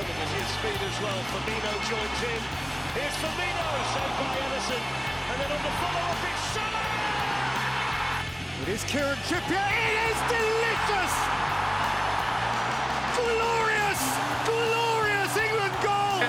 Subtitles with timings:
[0.00, 1.20] and speed as well.
[1.28, 2.40] Firmino joins in.
[2.96, 4.82] Here's Firmino, saved by Ederson.
[5.30, 6.88] And then on the follow-up, it's Salah!
[8.62, 9.60] It is Kieran Trippier.
[9.60, 11.14] It is delicious!
[13.20, 14.00] Glorious,
[14.48, 16.24] glorious England goal!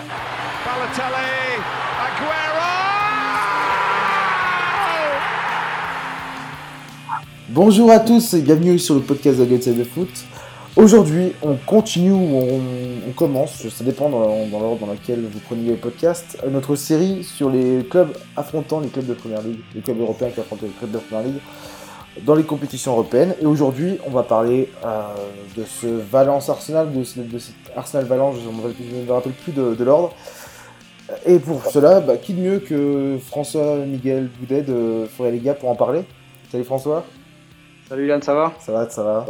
[0.66, 1.64] Balotelli,
[2.08, 2.72] Aguero!
[7.50, 10.10] Bonjour à tous et bienvenue sur le podcast de Get de Foot.
[10.78, 12.62] Aujourd'hui, on continue ou on,
[13.10, 16.76] on commence, ça dépend dans, dans l'ordre dans lequel vous prenez le podcast, euh, notre
[16.76, 20.66] série sur les clubs affrontant les clubs de première ligue, les clubs européens qui affrontent
[20.66, 21.42] les clubs de première ligue
[22.26, 23.36] dans les compétitions européennes.
[23.42, 25.02] Et aujourd'hui, on va parler euh,
[25.58, 29.52] de ce Valence Arsenal, de, ce- de cet Arsenal Valence, je ne me rappelle plus-
[29.52, 30.14] de, de l'ordre.
[31.26, 35.54] Et pour cela, bah, qui de mieux que François Miguel Boudet de Forêt les gars
[35.54, 36.04] pour en parler?
[36.50, 37.04] Salut François
[37.90, 39.26] Salut Yann, ça va ça va, ça va.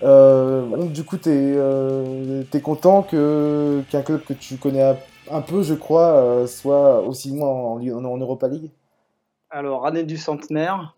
[0.00, 4.96] Bon, du coup, t'es euh, t'es content qu'un club que tu connais un,
[5.30, 8.70] un peu, je crois, euh, soit aussi loin en, en, en Europa League?
[9.50, 10.96] Alors, année du centenaire,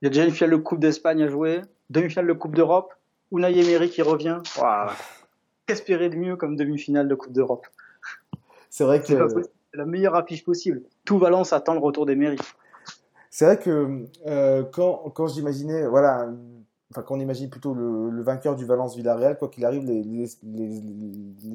[0.00, 2.92] il y a déjà une finale de Coupe d'Espagne à jouer, demi-finale de Coupe d'Europe,
[3.32, 4.38] Unai Emery qui revient.
[4.58, 4.90] Waouh.
[5.66, 7.66] Qu'espérer de mieux comme demi-finale de Coupe d'Europe?
[8.70, 10.82] C'est vrai que C'est la meilleure affiche possible.
[11.04, 12.38] Tout Valence attend le retour d'Emery.
[13.30, 16.28] c'est vrai que euh, quand quand j'imaginais, voilà,
[16.92, 20.02] enfin quand on imagine plutôt le, le vainqueur du Valence Villarreal, quoi qu'il arrive, les,
[20.02, 20.80] les, les,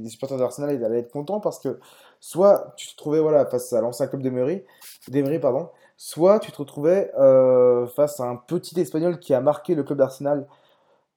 [0.03, 1.79] les supporters d'Arsenal ils allaient être contents parce que
[2.19, 4.63] soit tu te trouvais voilà face à l'ancien club d'Emery,
[5.07, 9.75] d'Emery pardon, soit tu te retrouvais euh, face à un petit espagnol qui a marqué
[9.75, 10.47] le club d'Arsenal.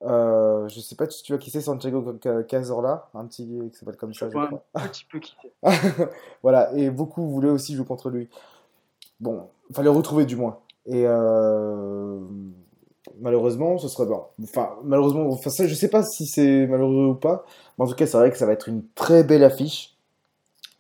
[0.02, 3.78] Euh, je sais pas si tu vois qui c'est, Santiago Ca- Cazorla, un petit qui
[3.78, 4.64] s'appelle comme ça, je Ouais, crois.
[4.74, 5.52] un petit peu kiffé.
[6.42, 8.30] voilà, et beaucoup voulaient aussi jouer contre lui.
[9.20, 10.60] Bon, fallait le retrouver du moins.
[10.86, 12.18] Et euh,
[13.20, 14.22] malheureusement, ce serait bon.
[14.42, 17.44] Enfin, malheureusement, enfin, je sais pas si c'est malheureux ou pas,
[17.78, 19.96] mais en tout cas, c'est vrai que ça va être une très belle affiche.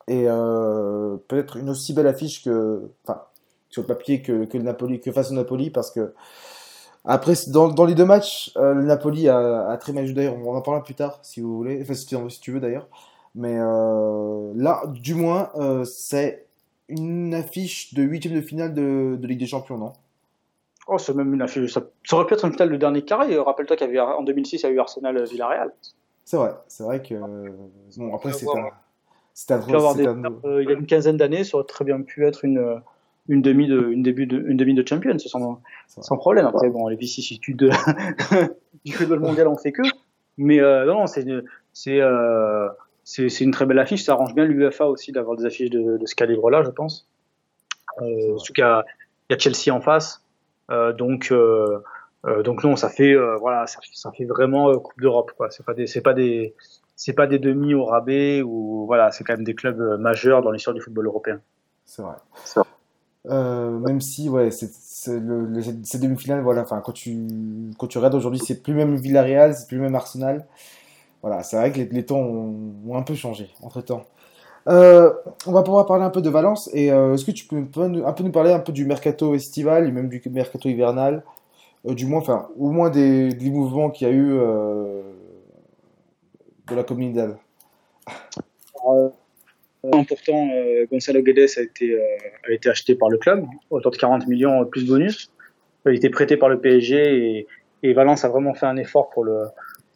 [0.08, 3.22] Et euh, peut-être une aussi belle affiche que, enfin,
[3.68, 6.14] sur le papier que, le Napoli, que face au Napoli, parce que
[7.04, 10.14] après, dans, dans les deux matchs, euh, le Napoli a, très mal joué.
[10.14, 12.88] D'ailleurs, on en parlera plus tard, si vous voulez, enfin, si tu, veux d'ailleurs.
[13.34, 15.50] Mais euh, là, du moins,
[15.84, 16.46] c'est
[16.88, 19.92] une affiche de huitième de finale de, de Ligue des Champions, non?
[20.92, 21.72] Oh, c'est même une affiche.
[21.72, 23.38] Ça, ça aurait pu être une finale de dernier carré.
[23.38, 25.72] Rappelle-toi qu'il y avait en 2006, il y a eu Arsenal-Villarreal.
[26.24, 27.14] C'est vrai, c'est vrai que.
[27.96, 28.70] Bon, après, c'est un.
[29.32, 29.58] C'est un.
[29.60, 31.84] pu avoir c'est des- un- euh, il y a une quinzaine d'années, ça aurait très
[31.84, 32.82] bien pu être une,
[33.28, 36.02] une demi de, une début de, une demi de Champions, sans, C'est vrai.
[36.06, 36.46] sans problème.
[36.46, 37.70] Après, bon, les vicissitudes de-
[38.84, 39.82] du football mondial ont fait que.
[40.36, 42.68] Mais euh, non, non, c'est une- c'est euh,
[43.40, 44.02] une très belle affiche.
[44.04, 47.08] Ça arrange bien l'UEFA aussi d'avoir des affiches de, de ce calibre-là, je pense.
[48.02, 50.29] Euh, surtout qu'il y y a Chelsea en face, Euh,
[50.92, 51.28] donc.
[51.32, 51.80] Euh,
[52.26, 55.32] euh, donc non, ça fait euh, voilà, ça, fait- ça fait vraiment euh, Coupe d'Europe
[55.36, 55.50] quoi.
[55.50, 56.54] C'est pas des c'est pas des
[56.96, 60.42] c'est pas des demi au rabais ou voilà, c'est quand même des clubs euh, majeurs
[60.42, 61.40] dans l'histoire du football européen.
[61.86, 62.16] C'est vrai.
[63.26, 67.26] Euh, même si, ouais, c'est c'est le, le- ces demi-finales, voilà, enfin, quand tu,
[67.78, 70.46] quand tu regardes aujourd'hui, c'est plus même Villarreal, c'est plus même Arsenal.
[71.22, 74.04] Voilà, c'est vrai que les, les temps ont, ont un peu changé entre temps.
[74.68, 75.12] Euh,
[75.46, 77.62] on va pouvoir parler un peu de Valence et euh, est-ce que tu peux un
[77.62, 81.22] peu, nous- parler un peu du mercato estival et même du mercato hivernal,
[81.86, 85.02] euh, du moins, enfin, au moins des, mouvements qu'il y a eu euh,
[86.68, 87.38] de la Comunidad.
[88.72, 90.48] Pourtant,
[90.90, 91.98] Gonzalo Guedes a été,
[92.46, 95.32] a été acheté par le club, autour de 40 millions plus bonus.
[95.86, 97.46] Il a été prêté par le PSG
[97.82, 99.46] et Valence a vraiment fait un effort pour le,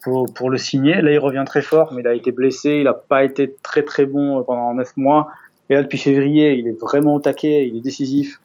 [0.05, 1.01] pour, pour le signer.
[1.01, 3.83] Là, il revient très fort, mais il a été blessé, il n'a pas été très
[3.83, 5.29] très bon euh, pendant 9 mois.
[5.71, 8.41] Et là, depuis février, il est vraiment au taquet, il est décisif.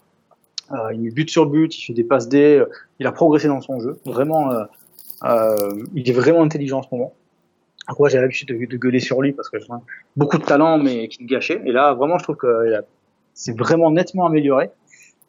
[0.71, 2.65] Euh, il met but sur but, il fait des passes D, euh,
[2.99, 3.99] il a progressé dans son jeu.
[4.05, 4.63] Vraiment, euh,
[5.23, 7.13] euh, il est vraiment intelligent en ce moment.
[7.97, 9.81] Moi, j'ai l'habitude de, gueuler sur lui parce que vois
[10.15, 11.61] beaucoup de talent, mais qui le gâchait.
[11.65, 12.71] Et là, vraiment, je trouve que
[13.33, 14.69] c'est vraiment nettement amélioré.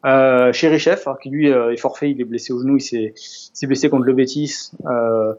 [0.05, 2.81] Euh, Cherichev, alors qui lui euh, est forfait, il est blessé au genou, il
[3.13, 5.33] s'est blessé contre le Betis, euh,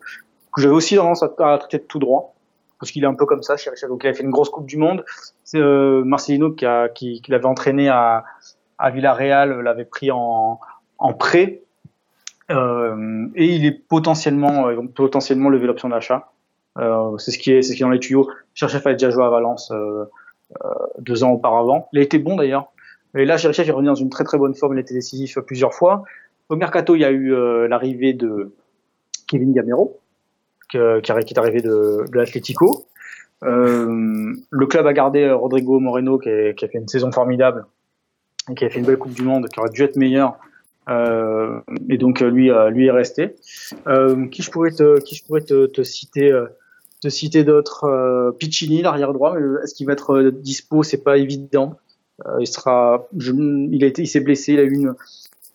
[0.52, 2.34] que j'avais aussi tendance à, à traiter tout droit,
[2.78, 3.56] parce qu'il est un peu comme ça.
[3.88, 5.04] Donc il a fait une grosse Coupe du Monde.
[5.44, 8.24] C'est euh, Marcelino qui, qui, qui l'avait entraîné à,
[8.78, 10.58] à Villarreal, l'avait pris en,
[10.98, 11.62] en prêt,
[12.50, 16.30] euh, et il est potentiellement, euh, potentiellement lever l'option d'achat.
[16.78, 18.30] Euh, c'est ce qui est, c'est ce qui est dans les tuyaux.
[18.54, 20.04] Cherchef avait déjà joué à Valence euh,
[20.64, 21.88] euh, deux ans auparavant.
[21.92, 22.72] Il a été bon d'ailleurs.
[23.14, 24.74] Et là, Cherchef est revenu dans une très très bonne forme.
[24.74, 26.02] Il a été décisif plusieurs fois.
[26.48, 28.54] Au mercato, il y a eu euh, l'arrivée de
[29.28, 30.00] Kevin Gamero,
[30.72, 30.78] qui,
[31.12, 32.86] est- qui est arrivé de, l'Atlético.
[33.44, 37.66] Euh, le club a gardé euh, Rodrigo Moreno, qui, a fait une saison formidable
[38.56, 40.36] qui a fait une belle Coupe du Monde, qui aurait dû être meilleur.
[40.88, 43.36] Euh, et donc euh, lui, euh, lui est resté.
[43.86, 46.46] Euh, qui je pourrais te, qui je pourrais te, te citer euh,
[47.04, 47.84] de citer d'autres.
[47.84, 50.82] Euh, Piccini, l'arrière droit, est-ce qu'il va être euh, dispo?
[50.82, 51.76] C'est pas évident.
[52.26, 54.94] Euh, il sera, il a été, il s'est blessé, il a eu une,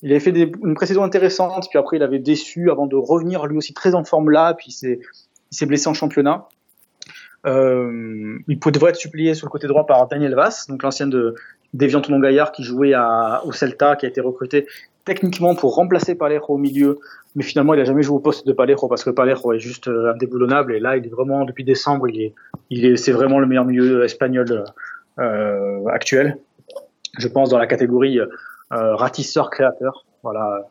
[0.02, 3.46] il avait fait des, une pré-saison intéressante, puis après il avait déçu avant de revenir
[3.48, 5.00] lui aussi très en forme là, puis il
[5.52, 6.48] s'est blessé en championnat.
[7.46, 11.36] Euh, il devrait être supplié sur le côté droit par Daniel Vass, donc l'ancien de
[11.74, 14.68] d'Evian Tonon Gaillard qui jouait à, au Celta, qui a été recruté
[15.04, 17.00] techniquement pour remplacer Palejo au milieu,
[17.36, 19.88] mais finalement il a jamais joué au poste de Palejo parce que Palejo est juste
[19.88, 22.34] euh, indéboulonnable et là il est vraiment depuis décembre il est,
[22.70, 24.66] il est, c'est vraiment le meilleur milieu espagnol
[25.20, 26.38] euh, actuel.
[27.18, 28.28] Je pense dans la catégorie euh,
[28.72, 30.06] ratisseur créateur.
[30.24, 30.68] Voilà.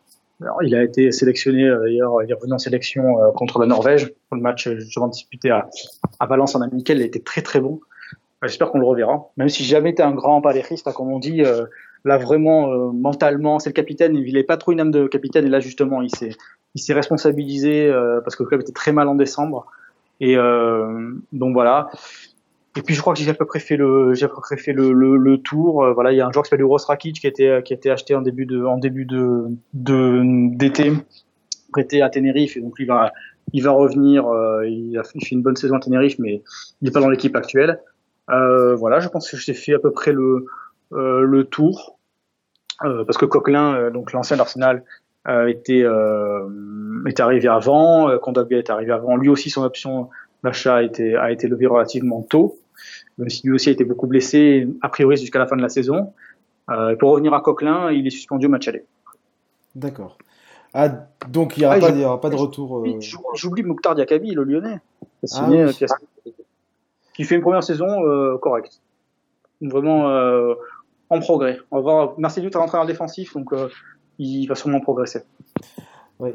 [0.63, 4.13] Il a été sélectionné euh, d'ailleurs, il est revenu en sélection euh, contre la Norvège
[4.29, 5.69] pour le match justement disputé à,
[6.21, 6.99] à Valence en amical.
[6.99, 7.81] Il été très très bon.
[8.43, 9.31] J'espère qu'on le reverra.
[9.39, 11.65] Même si jamais été un grand palériste, comme on dit, euh,
[12.05, 14.15] là vraiment euh, mentalement, c'est le capitaine.
[14.15, 16.37] Il n'avait pas trop une âme de capitaine et là justement, il s'est
[16.75, 19.67] il s'est responsabilisé euh, parce que le club était très mal en décembre.
[20.21, 20.37] Et
[21.33, 21.91] donc voilà.
[22.77, 24.59] Et puis je crois que j'ai à peu près fait le, j'ai à peu près
[24.59, 25.83] fait le, le, le tour.
[25.83, 27.89] Euh, voilà, il y a un joueur qui s'appelle Uros Rakic qui a été, qui
[27.89, 30.93] a acheté en début de, en début de, d'été,
[31.73, 32.57] prêté à Tenerife.
[32.57, 33.13] Et donc il va,
[33.55, 34.27] il va revenir.
[34.27, 36.43] Euh, il a fait une bonne saison à Tenerife, mais
[36.83, 37.81] il n'est pas dans l'équipe actuelle.
[38.31, 40.47] Euh, voilà, je pense que j'ai fait à peu près le,
[40.93, 41.99] euh, le tour.
[42.85, 44.85] Euh, parce que Coquelin, donc l'ancien d'Arsenal,
[45.49, 45.85] était,
[47.07, 48.17] était arrivé avant.
[48.19, 49.17] Kondogbia est arrivé avant.
[49.17, 50.09] Lui aussi, son option
[50.45, 52.59] d'achat a été, a été levé relativement tôt
[53.19, 55.69] même si lui aussi a été beaucoup blessé, a priori jusqu'à la fin de la
[55.69, 56.13] saison.
[56.71, 58.85] Euh, pour revenir à Coquelin, il est suspendu au match aller.
[59.75, 60.19] D'accord.
[60.75, 60.89] Ah,
[61.29, 62.81] donc il n'y aura, ah, aura, pas de retour.
[62.81, 63.01] Euh...
[63.35, 64.81] J'oublie Mouktar Diakabi, le lyonnais,
[65.25, 65.59] qui, ah, oui.
[65.59, 65.73] Euh,
[67.15, 68.81] qui fait une première saison euh, correcte.
[69.63, 70.05] Vraiment
[71.09, 71.59] en progrès.
[71.71, 72.15] On va voir.
[72.19, 73.55] Marcelo est rentré en défensif, donc
[74.19, 75.21] il va sûrement progresser.
[76.19, 76.31] Oui,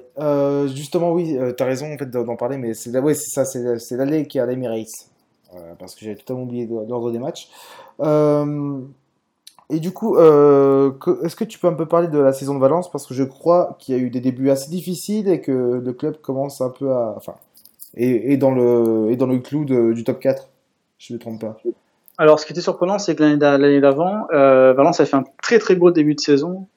[0.74, 4.26] justement, oui, tu as raison en fait d'en parler, mais c'est ouais, ça, c'est l'allée
[4.26, 5.11] qui est à l'Emirates.
[5.56, 7.50] Euh, parce que j'avais totalement oublié l'ordre des matchs.
[8.00, 8.80] Euh,
[9.70, 10.92] et du coup, euh,
[11.24, 12.90] est-ce que tu peux un peu parler de la saison de Valence?
[12.90, 15.94] Parce que je crois qu'il y a eu des débuts assez difficiles et que le
[15.94, 17.14] club commence un peu à.
[17.18, 17.36] Enfin,
[17.96, 20.48] et, et dans, le, et dans le clou du top 4,
[20.98, 21.58] je ne me trompe pas.
[22.18, 25.76] Alors, ce qui était surprenant, c'est que l'année d'avant, Valence a fait un très très
[25.76, 26.68] beau début de saison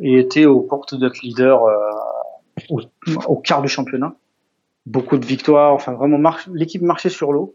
[0.00, 1.62] et était aux portes d'être leader
[3.26, 4.14] au, quart du championnat
[4.86, 5.72] beaucoup de victoires.
[5.72, 6.18] Enfin, vraiment,
[6.52, 7.54] l'équipe marchait sur l'eau.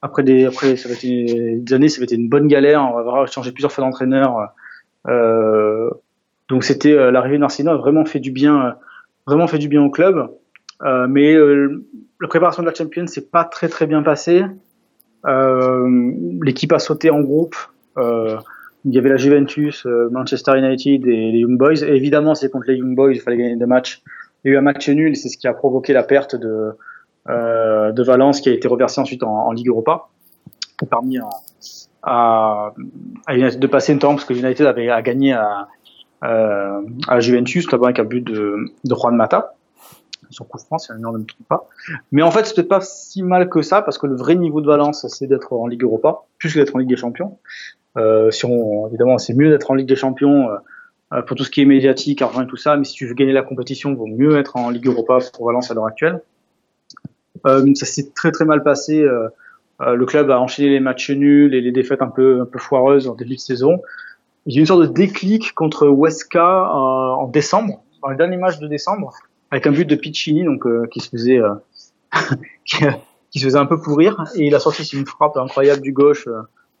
[0.00, 2.82] Après des, ça avait été des années, ça avait été une bonne galère.
[2.82, 4.52] On va avoir changé plusieurs fois d'entraîneur.
[5.08, 5.90] Euh,
[6.48, 8.76] donc c'était euh, l'arrivée d'Arsenal a vraiment fait du bien,
[9.26, 10.28] vraiment fait du bien au club.
[10.84, 11.84] Euh, mais euh,
[12.20, 14.44] la préparation de la Champions s'est pas très très bien passée.
[15.26, 17.56] Euh, l'équipe a sauté en groupe.
[17.96, 21.82] il y avait la Juventus, Manchester United et les Young Boys.
[21.84, 24.02] Évidemment, c'est contre les Young Boys, il fallait gagner des matchs.
[24.44, 26.72] Il y a eu un match nul, c'est ce qui a provoqué la perte de,
[27.28, 30.08] euh, de Valence, qui a été reversé ensuite en, Ligue Europa,
[30.90, 31.28] permis à,
[32.02, 32.74] à,
[33.26, 35.68] à, United de passer une temps, parce que United avait à gagné à,
[36.24, 39.54] euh, à Juventus, là-bas avec un but de, de Juan Mata,
[40.30, 41.68] sur coup de France, si ne me trompe pas.
[42.10, 44.66] Mais en fait, c'était pas si mal que ça, parce que le vrai niveau de
[44.66, 47.38] Valence, c'est d'être en Ligue Europa, plus que d'être en Ligue des Champions.
[47.96, 50.58] Euh, si on, évidemment, c'est mieux d'être en Ligue des Champions, euh, euh,
[51.26, 52.76] pour tout ce qui est médiatique, argent et tout ça.
[52.76, 55.46] Mais si tu veux gagner la compétition, il vaut mieux être en Ligue Europa pour
[55.46, 56.22] Valence à l'heure actuelle.
[57.46, 59.00] Euh, ça s'est très très mal passé.
[59.00, 59.28] Euh,
[59.80, 62.58] euh, le club a enchaîné les matchs nuls et les défaites un peu un peu
[62.58, 63.80] foireuses en début de saison.
[64.46, 68.36] Il y a eu une sorte de déclic contre Huesca en décembre, dans les derniers
[68.36, 69.12] matchs de décembre,
[69.52, 71.40] avec un but de Piccini, donc qui se faisait
[72.64, 72.84] qui,
[73.30, 76.26] qui, se faisait un peu pourrir, et il a sorti une frappe incroyable du gauche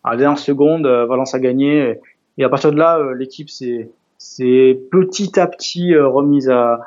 [0.02, 0.88] à la dernière seconde.
[0.88, 2.00] Valence a gagné,
[2.36, 3.88] et à partir de là, l'équipe s'est
[4.22, 6.80] c'est petit à petit euh, remise à,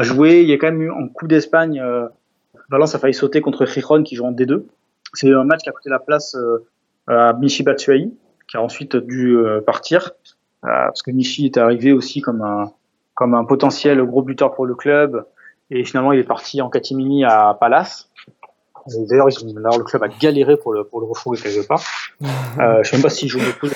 [0.00, 0.40] jouer.
[0.40, 2.08] Il y a quand même eu en Coupe d'Espagne, euh,
[2.70, 4.64] Valence a failli sauter contre Gijón qui joue en D2.
[5.12, 6.66] C'est un match qui a coûté la place euh,
[7.06, 8.14] à Michi Batshuayi,
[8.50, 10.12] qui a ensuite dû partir
[10.60, 12.72] parce que Michi est arrivé aussi comme un
[13.14, 15.24] comme un potentiel gros buteur pour le club
[15.70, 18.10] et finalement il est parti en catimini à Palace.
[19.08, 21.82] D'ailleurs, le club a galéré pour le pour le retrouver quelque part.
[22.20, 23.68] Je sais même pas s'il joue beaucoup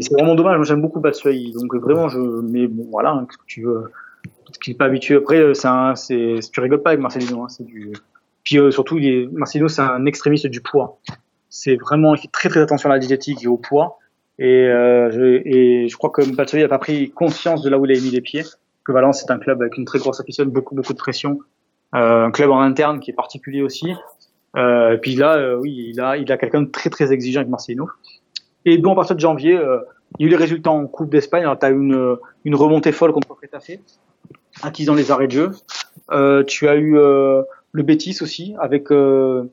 [0.00, 0.56] c'est vraiment dommage.
[0.56, 1.52] Moi, j'aime beaucoup Batshuayi.
[1.52, 3.66] Donc, vraiment, je, mais bon, voilà, hein, ce que tu
[4.60, 5.16] qui n'est pas habitué.
[5.16, 7.92] Après, euh, c'est un, c'est, tu rigoles pas avec Marcelino, hein, c'est du,
[8.42, 8.98] puis euh, surtout,
[9.32, 10.98] Marcelino, c'est un extrémiste du poids.
[11.48, 13.98] C'est vraiment, il fait très très attention à la diététique et au poids.
[14.38, 17.84] Et, euh, je, et je crois que Batshuayi n'a pas pris conscience de là où
[17.84, 18.44] il a mis les pieds.
[18.84, 21.38] Que Valence, c'est un club avec une très grosse afición, beaucoup beaucoup de pression.
[21.94, 23.92] Euh, un club en interne qui est particulier aussi.
[24.56, 27.40] Euh, et puis là, euh, oui, il a, il a quelqu'un de très très exigeant
[27.40, 27.88] avec Marcelino.
[28.64, 29.78] Et bon, à partir de janvier, euh,
[30.18, 31.46] il y a eu les résultats en Coupe d'Espagne.
[31.58, 33.78] Tu as une, une remontée folle contre Retafe,
[34.62, 35.50] acquis dans les arrêts de jeu.
[36.10, 39.44] Euh, tu as eu euh, le Betis aussi, avec euh,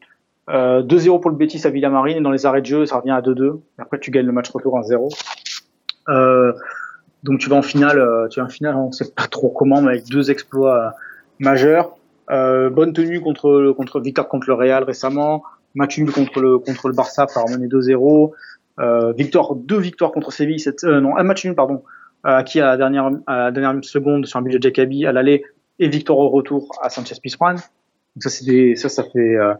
[0.50, 3.22] 2-0 pour le Betis à Villamarine, et dans les arrêts de jeu, ça revient à
[3.22, 3.60] 2-2.
[3.78, 5.10] Après, tu gagnes le match retour 1-0.
[6.10, 6.54] Euh,
[7.24, 9.82] donc tu vas en finale, euh, tu vas en finale, on sait pas trop comment,
[9.82, 10.90] mais avec deux exploits euh,
[11.40, 11.96] majeurs.
[12.30, 15.44] Euh, bonne tenue contre contre victoire contre le Real récemment,
[15.76, 18.36] match nul contre le contre le Barça par mener 2-0, euh,
[19.16, 21.84] victoire deux victoires contre Séville, cette, euh, non un match nul pardon,
[22.24, 25.44] acquis à la dernière à la dernière seconde sur un but de Jackaby à l'aller
[25.80, 27.56] et victoire au retour à Sanchez Pizjuan.
[27.56, 29.54] Donc ça des, ça ça fait euh,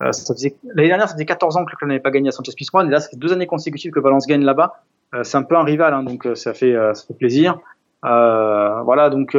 [0.00, 2.86] l'année dernière ça faisait 14 ans que le club n'avait pas gagné à Sanchez Pizjuan
[2.86, 4.82] et là ça fait deux années consécutives que Valence gagne là-bas.
[5.14, 7.58] Euh, c'est un peu un rival hein, donc ça fait ça fait plaisir.
[8.04, 9.36] Euh, voilà donc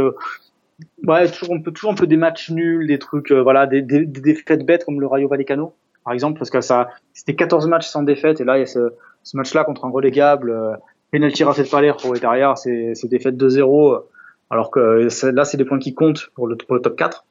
[1.06, 3.82] ouais, toujours, on peut toujours un peu des matchs nuls, des trucs, euh, voilà, des,
[3.82, 5.74] des, des, défaites bêtes comme le Rayo Vallecano,
[6.04, 8.68] par exemple, parce que ça, c'était 14 matchs sans défaite, et là, il y a
[8.68, 10.76] ce, ce match-là contre un relégable, euh,
[11.12, 14.04] penalty raté de Palermo et derrière, c'est, défaite 2-0,
[14.50, 17.26] alors que là, c'est des points qui comptent pour le, pour top 4,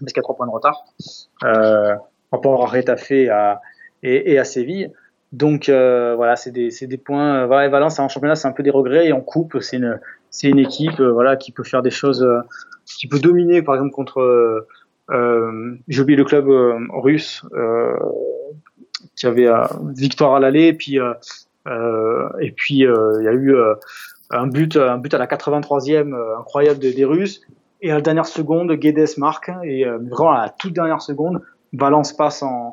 [0.00, 0.84] parce qu'il y a 3 points de retard,
[1.44, 1.94] euh,
[2.30, 4.92] par rapport à Retafe et à, Séville.
[5.32, 7.42] Donc euh, voilà, c'est des, points.
[7.42, 10.58] Euh, voilà, Valence en championnat, c'est un peu des regrets et en coupe, c'est une,
[10.58, 12.40] équipe euh, voilà qui peut faire des choses, euh,
[12.86, 14.66] qui peut dominer par exemple contre.
[15.10, 17.42] Euh, J'ai oublié le club euh, russe
[19.16, 19.48] qui avait
[19.94, 23.56] victoire à l'aller, et puis et puis il y a eu
[24.30, 27.40] un but, un but à la 83e incroyable des, des Russes.
[27.80, 31.40] Et à la dernière seconde, Guedes marque et vraiment à la toute dernière seconde,
[31.72, 32.72] Valence passe en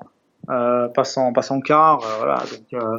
[0.49, 2.37] euh, passant passant quart euh, voilà.
[2.37, 2.97] Donc euh,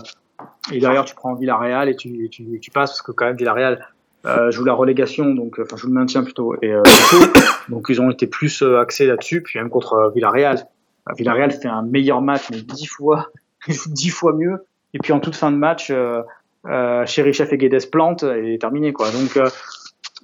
[0.72, 3.86] et derrière tu prends Villarreal et tu, tu, passes parce que quand même Villarreal
[4.24, 6.56] euh, joue la relégation donc enfin joue le maintien plutôt.
[6.62, 6.82] Et euh,
[7.68, 10.66] donc ils ont été plus euh, axés là-dessus puis même contre euh, Villarreal
[11.14, 13.30] Villarreal fait un meilleur match mais dix fois
[13.86, 16.22] dix fois mieux et puis en toute fin de match euh,
[16.66, 19.38] euh, Cherichev et Guedes plantent et terminé quoi donc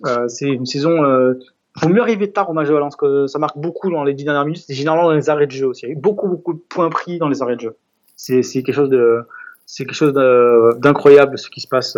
[0.07, 1.35] euh, c'est une saison euh,
[1.79, 4.25] faut mieux arriver tard au match de Valence, que ça marque beaucoup dans les dix
[4.25, 5.87] dernières minutes, et généralement dans les arrêts de jeu aussi.
[5.87, 7.77] Il y a eu beaucoup, beaucoup de points pris dans les arrêts de jeu.
[8.15, 9.23] C'est, c'est quelque chose de,
[9.65, 11.97] c'est quelque chose d'incroyable ce qui se passe,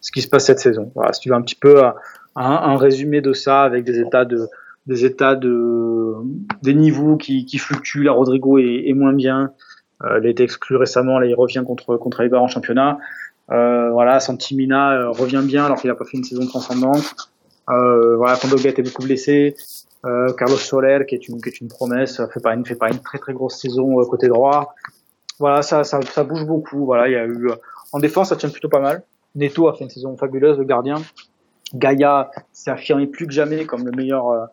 [0.00, 0.92] ce qui se passe cette saison.
[0.94, 1.94] Voilà, si tu veux un petit peu un,
[2.36, 4.46] un résumé de ça avec des états de,
[4.88, 6.14] des états de,
[6.62, 8.02] des niveaux qui, qui fluctuent.
[8.02, 9.52] Là, Rodrigo est, est moins bien.
[10.02, 11.20] Euh, il a été exclu récemment.
[11.20, 12.98] Là, il revient contre, contre Eibar en championnat.
[13.50, 17.14] Euh, voilà, Santimina euh, revient bien alors qu'il a pas fait une saison transcendante.
[17.70, 19.54] Euh, voilà, Kondoga était beaucoup blessé.
[20.04, 22.88] Euh, Carlos Soler, qui est une, qui est une promesse, fait pas une, fait pas
[22.88, 24.74] une très très grosse saison euh, côté droit.
[25.38, 26.84] Voilà, ça, ça, ça bouge beaucoup.
[26.84, 27.50] Voilà, il y a eu
[27.92, 29.02] en défense, ça tient plutôt pas mal.
[29.34, 30.96] Neto a fait une saison fabuleuse, le gardien.
[31.74, 34.46] Gaïa s'est affirmé plus que jamais comme le meilleur, euh, euh,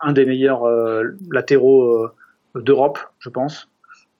[0.00, 2.08] un des meilleurs euh, latéraux
[2.54, 3.70] d'Europe, je pense.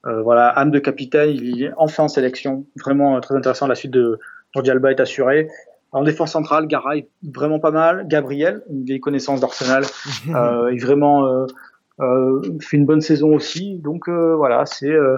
[0.03, 2.65] voilà, âme de capitaine, il est enfin en sélection.
[2.83, 3.67] Vraiment très intéressant.
[3.67, 4.19] La suite de
[4.53, 5.49] Jordi Alba est assurée.
[5.91, 8.05] En défense centrale, Garay, vraiment pas mal.
[8.07, 9.85] Gabriel, une vieille connaissance d'Arsenal,
[10.35, 11.45] euh, il vraiment euh,
[12.01, 13.79] euh, fait une bonne saison aussi.
[13.79, 15.17] Donc euh, voilà, c'est euh,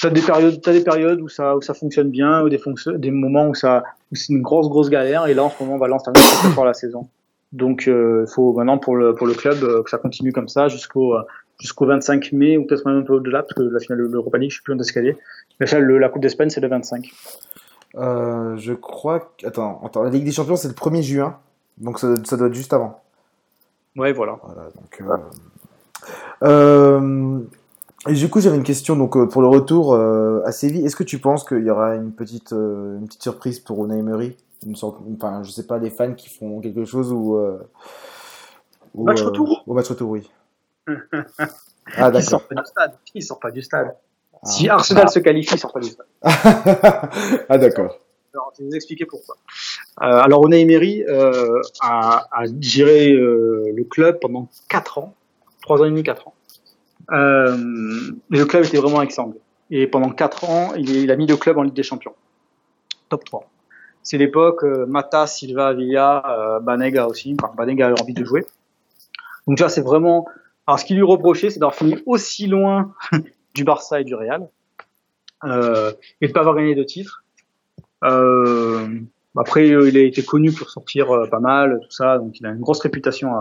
[0.00, 2.60] t'as des périodes, t'as des périodes où ça où ça fonctionne bien, ou des
[2.96, 5.26] des moments où ça où c'est une grosse grosse galère.
[5.26, 7.08] Et là en ce moment, Valence termine fort la saison.
[7.52, 10.48] Donc il euh, faut maintenant pour le pour le club euh, que ça continue comme
[10.48, 11.16] ça jusqu'au
[11.58, 14.38] jusqu'au 25 mai ou peut-être même un peu au-delà parce que la finale de l'Europa
[14.38, 15.16] League, je suis plus en escalier.
[15.60, 17.10] Mais ça, le, la Coupe d'Espagne, c'est le 25.
[17.96, 19.46] Euh, je crois que...
[19.46, 21.36] Attends, attends, la Ligue des Champions, c'est le 1er juin.
[21.78, 23.00] Donc ça, ça, doit être juste avant.
[23.96, 24.38] Ouais, voilà.
[24.44, 25.02] voilà donc,
[26.42, 26.46] euh...
[26.46, 27.40] Euh...
[28.08, 30.86] Et du coup, j'avais une question donc, euh, pour le retour euh, à Séville.
[30.86, 33.98] Est-ce que tu penses qu'il y aura une petite, euh, une petite surprise pour Unai
[33.98, 34.36] Emery
[34.66, 37.38] une sorte, enfin, je sais pas, les fans qui font quelque chose ou...
[38.94, 40.30] ou match retour Au match retour, oui.
[41.96, 42.20] ah, d'accord.
[42.20, 42.92] Il sort pas du stade.
[43.14, 43.96] Il sort pas du stade.
[44.32, 44.46] Ah.
[44.46, 45.10] Si Arsenal ah.
[45.10, 46.06] se qualifie, il sort pas du stade.
[46.22, 47.98] ah d'accord.
[48.34, 49.36] Alors, je vais vous expliquer pourquoi.
[50.02, 55.14] Euh, alors, Unai Emery euh, a, a, géré euh, le club pendant 4 ans,
[55.62, 56.34] 3 ans et demi, 4 ans.
[57.10, 57.56] Euh,
[58.32, 59.32] et le club était vraiment excellent.
[59.70, 62.14] Et pendant 4 ans, il, il, a mis le club en Ligue des Champions.
[63.08, 63.48] Top 3.
[64.08, 67.36] C'est l'époque euh, Mata, Silva, Villa, euh, Banega aussi.
[67.38, 68.46] Enfin, Banega a envie de jouer.
[69.46, 70.24] Donc là, c'est vraiment...
[70.66, 72.94] Alors, ce qu'il lui reprochait, c'est d'avoir fini aussi loin
[73.54, 74.48] du Barça et du Real,
[75.44, 77.22] euh, et de pas avoir gagné de titres.
[78.02, 78.88] Euh,
[79.36, 82.60] après, il a été connu pour sortir pas mal, tout ça, donc il a une
[82.60, 83.34] grosse réputation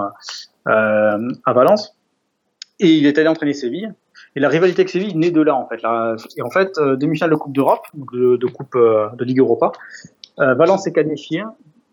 [0.65, 1.95] à, Valence.
[2.81, 3.93] Et il est allé entraîner Séville.
[4.35, 5.79] Et la rivalité avec Séville naît de là, en fait.
[6.35, 9.71] Et en fait, demi-finale de Coupe d'Europe, de, de Coupe de Ligue Europa,
[10.39, 11.43] euh, Valence est qualifié.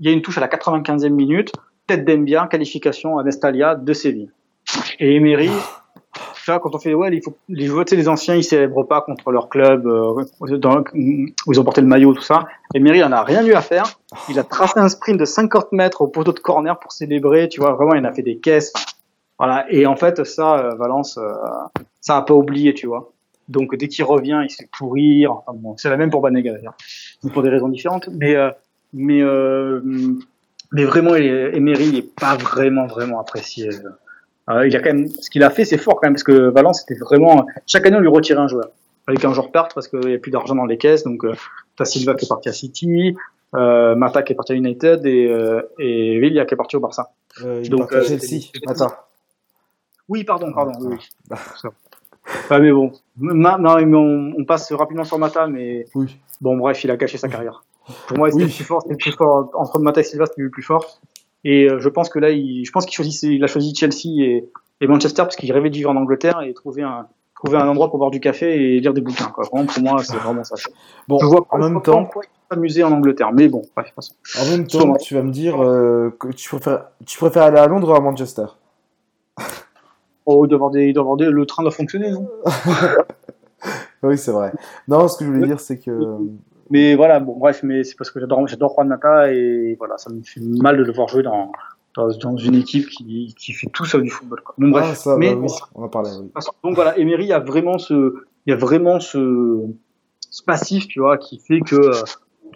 [0.00, 1.52] Il y a une touche à la 95e minute,
[1.86, 4.30] tête d'Embia, qualification à Nestalia de Séville.
[4.98, 5.50] Et Emery,
[6.44, 8.44] tu vois, quand on fait ouais, il faut les joueurs, tu sais, les anciens, ils
[8.44, 10.24] célèbrent pas contre leur club euh,
[10.58, 12.44] dans, où ils ont porté le maillot, tout ça.
[12.74, 13.98] Emery, il en a rien eu à faire.
[14.28, 17.48] Il a tracé un sprint de 50 mètres au poteau de corner pour célébrer.
[17.48, 18.74] Tu vois, vraiment, il en a fait des caisses.
[19.38, 19.64] Voilà.
[19.70, 21.32] Et en fait, ça, euh, Valence, euh,
[22.00, 23.12] ça a pas oublié, tu vois.
[23.48, 25.32] Donc dès qu'il revient, il se fait pourrir.
[25.32, 26.74] Enfin, bon, c'est la même pour Banega d'ailleurs,
[27.32, 28.08] pour des raisons différentes.
[28.12, 28.50] Mais euh,
[28.92, 29.80] mais euh,
[30.72, 33.70] mais vraiment, est- Emery, il est pas vraiment vraiment apprécié.
[34.50, 36.48] Euh, il a quand même, ce qu'il a fait, c'est fort quand même parce que
[36.50, 38.68] Valence, c'était vraiment chaque année on lui retirait un joueur.
[38.68, 41.04] Il fallait qu'un joueur parte parce qu'il n'y a plus d'argent dans les caisses.
[41.04, 41.24] Donc
[41.76, 43.16] t'as Silva qui est parti à City,
[43.54, 46.80] euh, Mata qui est parti à United et euh, et Villa qui est parti au
[46.80, 47.10] Barça.
[47.42, 48.50] Euh, il Donc, part à Chelsea.
[48.66, 48.92] Attends.
[50.08, 50.72] Oui, pardon, pardon.
[50.80, 50.96] Oui,
[52.48, 52.56] Ça.
[52.56, 56.16] Ah, mais bon, non, mais on, on passe rapidement sur Mata, mais Oui.
[56.40, 57.64] bon, bref, il a gâché sa carrière.
[58.06, 58.50] Pour moi, c'était Oui.
[58.50, 61.00] le plus fort, c'était le plus fort entre Mata et Silva, c'était le plus fort.
[61.44, 64.22] Et euh, je pense que là, il, je pense qu'il choisit, il a choisi Chelsea
[64.24, 64.48] et,
[64.80, 67.90] et Manchester parce qu'il rêvait de vivre en Angleterre et trouver un, trouver un endroit
[67.90, 69.26] pour boire du café et lire des bouquins.
[69.26, 69.44] Quoi.
[69.52, 70.54] Vraiment, pour moi, c'est vraiment ça.
[71.06, 72.08] Bon, je vois en même temps,
[72.50, 73.92] s'amuser en Angleterre, mais bon, bref,
[74.40, 77.66] en même temps, tu vas me dire euh, que tu préfères, tu préfères aller à
[77.66, 78.46] Londres ou à Manchester?
[80.26, 82.28] Oh, il doit avoir des, il doit avoir des, le train doit fonctionner, non?
[84.02, 84.52] Oui, c'est vrai.
[84.88, 85.90] Non, ce que je voulais dire, c'est que
[86.70, 90.10] Mais voilà, bon, bref, mais c'est parce que j'adore, j'adore Juan Mata et voilà, ça
[90.10, 91.50] me fait mal de le voir jouer dans,
[91.96, 94.42] dans, dans une équipe qui, qui fait tout sauf du football.
[94.42, 94.54] Quoi.
[94.58, 96.10] Bon, bref, Ah, ça, mais bah oui, on en parlait.
[96.20, 96.30] Oui.
[96.62, 98.14] donc voilà, Emery a vraiment ce,
[98.46, 99.64] il y a vraiment ce,
[100.30, 101.92] ce passif, tu vois, qui fait que euh,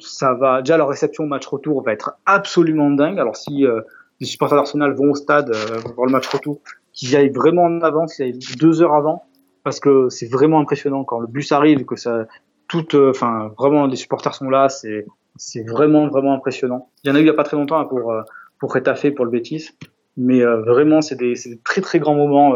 [0.00, 3.18] ça va déjà leur réception au match retour va être absolument dingue.
[3.18, 3.80] Alors si euh,
[4.20, 6.60] les supporters d'Arsenal vont au stade euh, pour le match retour,
[6.92, 8.20] qu'ils aillent vraiment en avance,
[8.58, 9.24] deux heures avant,
[9.64, 12.26] parce que c'est vraiment impressionnant quand le bus arrive, que ça,
[12.68, 15.04] tout, euh, enfin vraiment les supporters sont là, c'est
[15.66, 16.90] vraiment vraiment impressionnant.
[17.02, 18.22] Il y en a eu il y a pas très longtemps hein, pour euh,
[18.60, 19.70] pour Retafe, pour le Betis,
[20.16, 22.54] mais euh, vraiment c'est des, des très très grands moments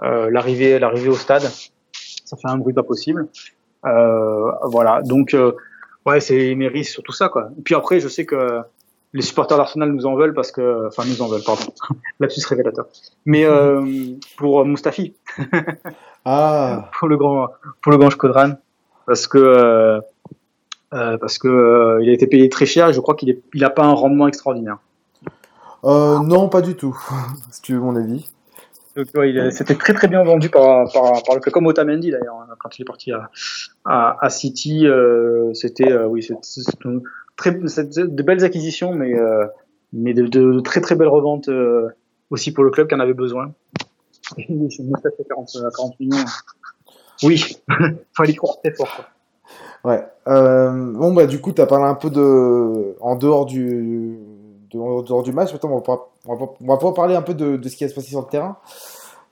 [0.00, 1.42] l'arrivée l'arrivée au stade,
[2.24, 3.28] ça fait un bruit pas possible.
[3.82, 5.36] Voilà, donc
[6.06, 7.50] ouais, c'est Emery sur tout ça quoi.
[7.58, 8.60] Et puis après, je sais que
[9.14, 11.62] les supporters d'Arsenal nous en veulent parce que, enfin nous en veulent, pardon,
[12.20, 12.86] lapsus révélateur.
[13.24, 13.82] Mais euh,
[14.36, 15.14] pour Mustafi,
[16.24, 17.48] Ah, pour le grand
[17.82, 18.54] pour le grand Shkodran,
[19.06, 20.00] parce que euh,
[20.94, 23.40] euh, parce que euh, il a été payé très cher et je crois qu'il est
[23.54, 24.78] il a pas un rendement extraordinaire.
[25.84, 26.96] euh, non, pas du tout,
[27.50, 28.26] si tu veux mon avis.
[28.96, 32.34] Donc, ouais, c'était très très bien vendu par, par, par le club, comme Otamendi d'ailleurs,
[32.34, 33.30] hein, quand il est parti à,
[33.84, 34.88] à, à City.
[34.88, 36.26] euh, c'était euh, oui,
[37.46, 39.46] de belles acquisitions, mais euh,
[39.92, 41.88] mais de, très très belles reventes euh,
[42.30, 43.52] aussi pour le club qui en avait besoin.
[44.48, 46.24] Mustafa à 40, à 40 millions.
[47.22, 47.56] Oui,
[48.16, 49.04] fallait croire très fort.
[49.84, 50.04] Ouais.
[50.26, 52.96] Euh, bon, bah, du coup, tu as parlé un peu de.
[53.00, 54.18] En dehors du.
[54.74, 57.56] en dehors du match, maintenant, on va, pouvoir- on va, pouvoir parler un peu de,
[57.56, 58.58] de ce qui va se passer sur le terrain.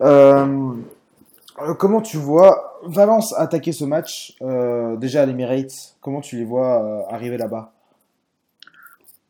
[0.00, 0.72] Euh,
[1.60, 6.44] euh, comment tu vois Valence attaquer ce match euh, déjà à l'Emirates Comment tu les
[6.44, 7.72] vois euh, arriver là-bas?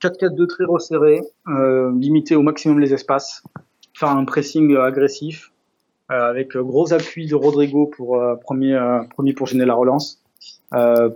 [0.02, 3.42] 4-4-2 très resserré, euh, limiter au maximum les espaces,
[3.94, 5.52] faire un pressing agressif,
[6.12, 10.22] euh, avec gros appui de Rodrigo pour euh, premier, euh, premier pour gêner la relance.
[10.74, 11.10] Euh,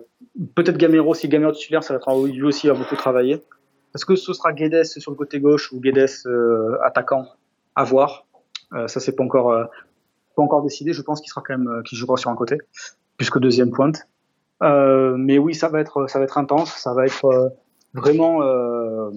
[0.54, 3.42] Peut-être Gamero, si Gamero titulaire, ça va être, lui aussi va beaucoup travailler.
[3.94, 7.26] Est-ce que ce sera Guedes sur le côté gauche ou Guedes euh, attaquant
[7.74, 8.26] À voir?
[8.86, 9.52] Ça c'est pas encore
[10.36, 10.92] pas encore décidé.
[10.92, 12.58] Je pense qu'il sera quand même qu'il jouera sur un côté,
[13.16, 14.06] puisque deuxième pointe.
[14.60, 16.72] Mais oui, ça va être ça va être intense.
[16.74, 17.52] Ça va être
[17.94, 18.42] vraiment.
[18.42, 19.10] Euh,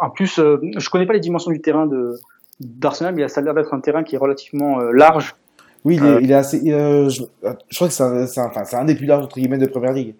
[0.00, 2.14] en plus, euh, je connais pas les dimensions du terrain de
[2.60, 5.36] d'Arsenal, mais ça a l'air d'être un terrain qui est relativement euh, large.
[5.84, 6.72] Oui, il est, il est assez.
[6.72, 7.22] euh, je,
[7.68, 9.92] je crois que c'est un, un- enfin, un des plus larges entre guillemets de première
[9.92, 10.14] ligue.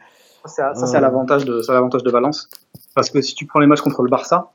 [0.44, 1.60] Ça, ça, c'est à l'avantage de
[2.04, 2.48] de Valence,
[2.94, 4.52] parce que si tu prends les matchs contre le Barça,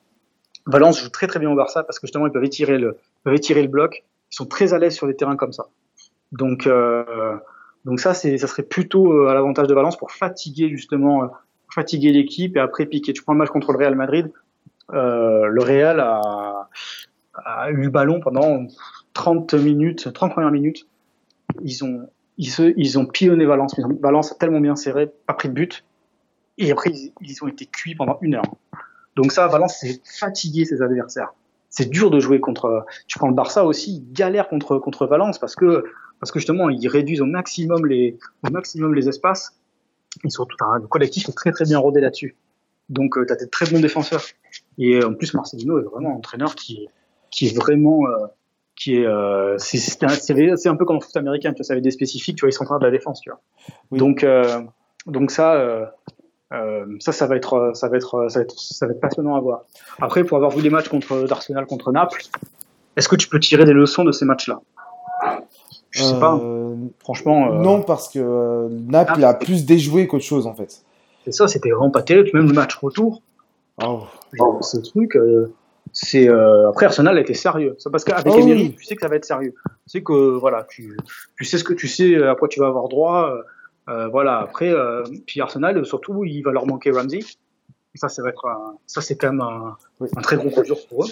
[0.68, 3.34] Valence joue très très bien au Barça parce que justement ils peuvent étirer le peuvent
[3.34, 4.06] étirer le bloc.
[4.32, 5.66] Ils sont très à l'aise sur des terrains comme ça.
[6.32, 7.36] Donc euh,
[7.84, 11.28] donc ça c'est ça serait plutôt à l'avantage de Valence pour fatiguer justement euh,
[11.74, 13.14] fatiguer l'équipe et après piquer.
[13.14, 14.32] Tu prends le match contre le Real Madrid,
[14.94, 16.70] euh, le Real a,
[17.70, 18.68] eu le ballon pendant
[19.14, 20.88] 30 minutes, 30 premières minutes.
[21.64, 23.80] Ils ont ils, se, ils ont pillonné Valence.
[24.02, 25.86] Valence a tellement bien serré, pas pris de but.
[26.58, 28.56] Et après, ils, ils ont été cuits pendant une heure.
[29.16, 31.34] Donc ça, Valence, c'est fatiguer ses adversaires.
[31.70, 32.86] C'est dur de jouer contre.
[33.08, 35.86] Tu prends le Barça aussi, ils galèrent contre contre Valence parce que
[36.20, 39.58] parce que justement, ils réduisent au maximum les au maximum les espaces.
[40.24, 42.36] Ils sont tout un le collectif est très très bien rodé là-dessus.
[42.90, 44.24] Donc tu as des très bons défenseurs.
[44.78, 46.88] Et en plus, Marcelino est vraiment un entraîneur qui
[47.30, 48.28] qui est vraiment euh,
[48.76, 50.04] qui est euh, c'est
[50.68, 52.54] un, peu comme en foot américain, tu vois, ça avait des spécifiques, tu vois, ils
[52.54, 53.40] sont en train de la défense, tu vois.
[53.92, 54.00] Oui.
[54.00, 54.62] Donc euh,
[55.06, 55.86] donc ça euh,
[56.54, 58.94] euh, ça ça va être euh, ça va être euh, ça va être ça va
[58.94, 59.64] être passionnant à voir.
[60.02, 62.24] Après pour avoir vu les matchs contre d'Arsenal contre Naples,
[62.98, 64.60] est-ce que tu peux tirer des leçons de ces matchs-là?
[65.92, 66.40] Je sais pas.
[66.42, 70.82] Euh, Franchement, euh, Non, parce que euh, Naples a plus déjoué qu'autre chose en fait.
[71.26, 72.30] c'est ça, c'était vraiment pas terrible.
[72.34, 73.22] Même le match retour,
[73.84, 74.02] Oh.
[74.34, 75.52] genre, ce truc, euh,
[75.92, 77.76] c'est euh, après Arsenal a été sérieux.
[77.80, 78.52] C'est parce qu'avec Oh oui.
[78.52, 79.54] Emery, tu sais que ça va être sérieux.
[79.66, 80.98] Tu sais que voilà, tu,
[81.38, 83.34] tu sais ce que tu sais à quoi tu vas avoir droit.
[83.90, 84.38] euh, voilà.
[84.40, 87.20] Après, euh, puis Arsenal surtout, il va leur manquer Ramsey.
[87.94, 90.08] Et ça, ça va être un- ça, c'est quand même un, Oui.
[90.16, 91.10] un très gros coup dur pour eux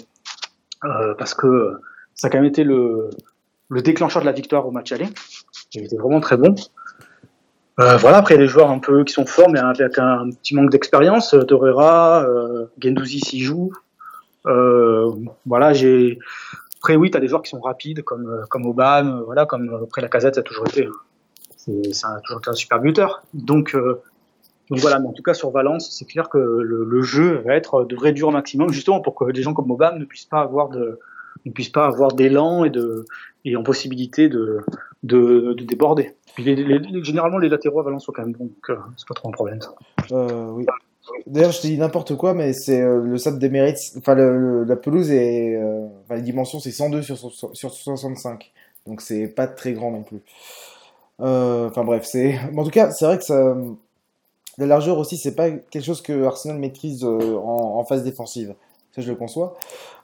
[0.84, 1.72] Euh, parce que
[2.14, 3.10] ça a quand même été le,
[3.70, 5.08] le déclencheur de la victoire au match aller.
[5.72, 6.54] Il était vraiment très bon.
[7.78, 10.70] Euh, voilà, après des joueurs un peu qui sont forts, mais avec un petit manque
[10.70, 11.32] d'expérience.
[11.32, 13.72] Euh, Torreira, euh, Gendouzi s'y joue.
[14.46, 15.10] Euh,
[15.46, 16.18] voilà, j'ai.
[16.78, 20.02] Après, oui, tu as des joueurs qui sont rapides, comme, comme Obama, voilà, comme après
[20.02, 20.88] la casette, ça a toujours été.
[21.56, 23.22] C'est, a toujours été un super buteur.
[23.34, 23.76] Donc,
[24.70, 28.10] voilà, mais en tout cas, sur Valence, c'est clair que le, jeu va être de
[28.12, 30.98] dur au maximum, justement pour que des gens comme Obama ne puissent pas avoir de
[31.46, 32.64] ne puissent pas avoir d'élan
[33.44, 34.60] et en possibilité de
[35.02, 36.14] de, de déborder.
[36.38, 39.58] Généralement les latéraux à Valence sont quand même donc euh, c'est pas trop un problème.
[40.12, 40.66] Euh, oui.
[41.26, 43.78] D'ailleurs, je te dis n'importe quoi, mais c'est euh, le stade des mérites.
[43.98, 45.56] Enfin, la pelouse est.
[45.56, 48.52] euh, les dimensions, c'est 102 sur, so- sur 65.
[48.86, 50.20] Donc, c'est pas très grand non plus.
[51.18, 52.38] Enfin, bref, c'est.
[52.56, 53.72] En tout cas, c'est vrai que.
[54.58, 57.18] La largeur aussi, c'est pas quelque chose que Arsenal maîtrise en,
[57.78, 58.54] en phase défensive.
[58.94, 59.56] Ça, je le conçois.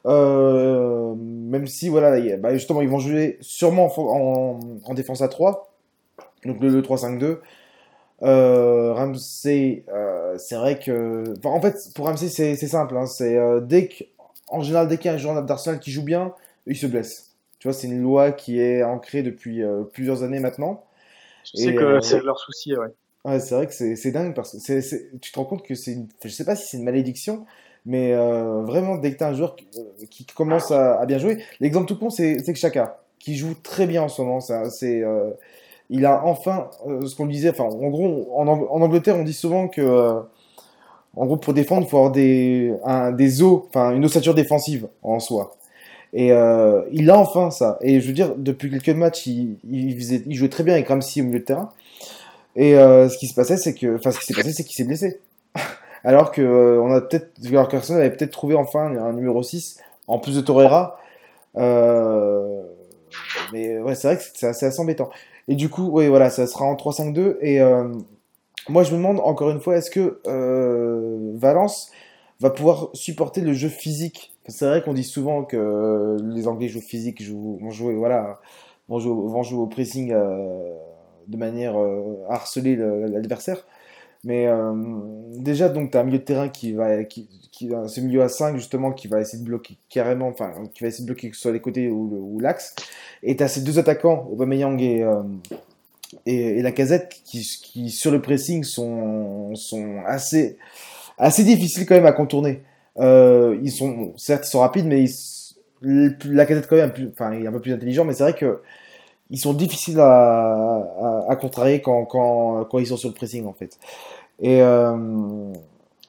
[0.06, 4.10] Euh, même si, voilà, il y a- bah, justement, ils vont jouer sûrement en, fo-
[4.10, 5.72] en, en défense à 3.
[6.44, 7.40] Donc, le, le 3-5-2.
[8.22, 11.24] Euh, Ramsey, euh, c'est vrai que.
[11.38, 12.96] enfin, en fait, pour Ramsey, c'est simple.
[12.96, 14.04] hein, c'est euh, dès que,
[14.48, 16.34] en général, dès qu'il y a un joueur d'Arsenal qui joue bien,
[16.66, 17.32] il se blesse.
[17.58, 20.84] Tu vois, c'est une loi qui est ancrée depuis plusieurs années maintenant.
[21.44, 22.88] Je sais que c'est leur souci, ouais.
[23.24, 26.08] Ouais, c'est vrai que c'est dingue parce que tu te rends compte que c'est une...
[26.22, 27.44] je sais pas si c'est une malédiction,
[27.86, 31.86] mais euh, vraiment dès que t'as un joueur qui, euh, commence à, bien jouer, l'exemple
[31.86, 34.40] tout con c'est que Chaka qui joue très bien en ce moment.
[34.40, 35.30] C'est euh,
[35.88, 37.50] il a enfin ce qu'on disait.
[37.50, 40.20] Enfin, en gros, en, Ang- en Angleterre, on dit souvent que
[41.16, 42.72] en gros pour défendre, il faut avoir des
[43.14, 45.56] des os, enfin une ossature défensive en soi.
[46.12, 46.28] Et
[46.92, 47.78] il a enfin ça.
[47.80, 51.24] Et je veux dire, depuis quelques matchs, il, il, jouait très bien avec Ramsey au
[51.24, 51.70] milieu de terrain.
[52.56, 54.84] Et ce qui se passait, c'est que, enfin, ce qui s'est passé, c'est qu'il s'est
[54.84, 55.20] blessé.
[56.06, 57.32] Alors que euh, on a peut-être,
[57.90, 61.00] avait peut-être trouvé enfin un numéro 6 en plus de Torreira.
[61.56, 62.62] Euh,
[63.52, 65.10] mais ouais, c'est vrai que c'est assez, embêtant.
[65.48, 67.38] Et du coup, oui, voilà, ça sera en 3-5-2.
[67.40, 67.88] Et euh,
[68.68, 71.90] moi, je me demande encore une fois, est-ce que euh, Valence
[72.38, 74.32] va pouvoir supporter le jeu physique?
[74.46, 78.38] C'est vrai qu'on dit souvent que les Anglais jouent physique, jouent, vont jouer, voilà,
[78.88, 81.76] vont jouer, vont jouer au pressing de manière
[82.28, 83.66] à harceler le- l'adversaire.
[84.26, 84.72] Mais euh,
[85.36, 88.28] déjà, donc, tu as un milieu de terrain qui va, qui, qui, ce milieu à
[88.28, 91.36] 5, justement, qui va essayer de bloquer carrément, enfin, qui va essayer de bloquer que
[91.36, 92.74] ce soit les côtés ou, ou l'axe.
[93.22, 95.22] Et tu as ces deux attaquants, Aubameyang et, euh,
[96.26, 100.58] et, et la casette, qui, qui, sur le pressing, sont, sont assez,
[101.18, 102.62] assez difficiles quand même à contourner.
[102.98, 107.44] Euh, ils sont, certes, ils sont rapides, mais ils, la casette, quand même, enfin, il
[107.44, 108.60] est un peu plus intelligent, mais c'est vrai que
[109.30, 113.46] ils sont difficiles à, à, à contrarier quand, quand, quand ils sont sur le pressing,
[113.46, 113.78] en fait.
[114.40, 115.52] Et euh,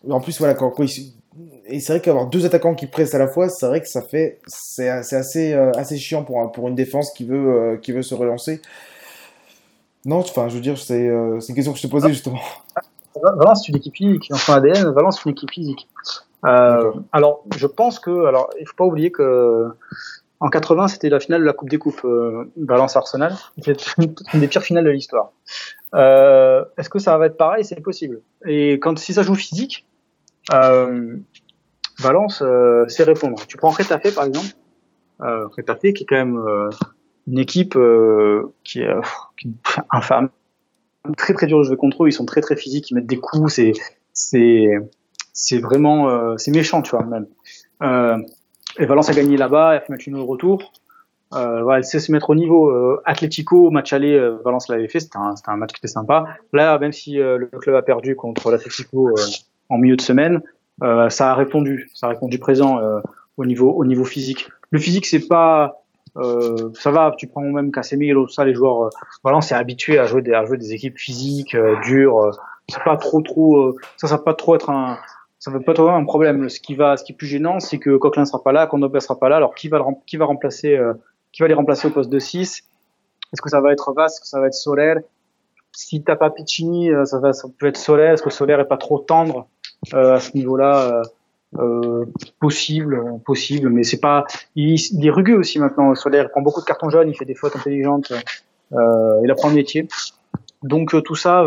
[0.09, 1.13] en plus, voilà, quand, quand ils,
[1.65, 4.01] et c'est vrai qu'avoir deux attaquants qui pressent à la fois, c'est vrai que ça
[4.01, 7.77] fait, c'est c'est assez, euh, assez chiant pour, un- pour une défense qui veut, euh,
[7.77, 8.61] qui veut se relancer.
[10.05, 11.09] Non, enfin, je veux dire, c'est
[11.41, 12.39] c'est une question que je te posais justement.
[13.21, 14.29] Valence, c'est une équipe physique.
[14.29, 15.87] Dans son ADN, Valence, c'est une équipe physique.
[16.43, 19.67] Alors, je pense que, alors, il faut pas oublier que
[20.39, 23.33] en 80, c'était la finale de la Coupe des Coupes, euh, Valence-Arsenal.
[23.57, 25.31] C'était une une des pires finales de l'histoire.
[25.95, 27.65] Euh, Est-ce que ça va être pareil?
[27.65, 28.21] C'est possible.
[28.45, 29.85] Et quand si ça joue physique,
[30.53, 31.17] euh,
[31.99, 33.43] Valence, euh, c'est répondre.
[33.47, 34.49] Tu prends Retafe par exemple.
[35.21, 36.69] Euh, Retafe qui est quand même euh,
[37.27, 39.01] une équipe euh, qui est, euh,
[39.37, 40.29] qui est infâme
[41.15, 42.09] très très dur de jouer contre eux.
[42.09, 43.53] Ils sont très très physiques, ils mettent des coups.
[43.53, 43.73] C'est
[44.13, 44.67] c'est
[45.33, 47.27] c'est vraiment euh, c'est méchant, tu vois même.
[48.79, 50.71] Et Valence a gagné là-bas, elle a fait match nul retour.
[51.33, 52.69] Euh, elle sait se mettre au niveau.
[52.69, 56.25] Euh, Atlético, match aller, euh, Valence l'avait fait, c'était un, match qui était sympa.
[56.53, 59.21] Là, même si euh, le club a perdu contre l'Atlético euh,
[59.69, 60.41] en milieu de semaine,
[60.83, 62.79] euh, ça a répondu, ça a répondu présent
[63.35, 64.47] au niveau au niveau physique.
[64.71, 65.81] Le physique, c'est pas
[66.73, 68.89] ça va, tu prends même Casemiro, ça, les joueurs,
[69.23, 72.31] Valence est habitué à jouer des, à jouer des équipes physiques, dures.
[72.83, 74.97] pas trop, trop, ça, ça va pas trop être un,
[75.39, 76.49] ça va pas trop un problème.
[76.49, 78.99] Ce qui va, ce qui est plus gênant, c'est que Coquelin sera pas là, Kondogbia
[78.99, 79.37] sera pas là.
[79.37, 80.93] Alors qui va, le remplacer, euh,
[81.31, 82.63] qui va les remplacer au poste de 6
[83.33, 84.95] Est-ce que ça va être Vas Est-ce que ça va être Soler
[85.71, 88.13] Si t'as pas Piccini, euh, ça va, ça peut être Soler.
[88.13, 89.47] Est-ce que Soler est pas trop tendre
[89.93, 90.91] euh, à ce niveau-là?
[90.91, 91.03] Euh,
[91.59, 92.05] euh,
[92.39, 94.25] Possible, possible, mais c'est pas.
[94.55, 95.95] Il, est rugueux aussi maintenant.
[95.95, 98.11] Soler prend beaucoup de cartons jaunes, il fait des fautes intelligentes.
[98.73, 99.87] Euh, il apprend le métier.
[100.61, 101.43] Donc tout ça,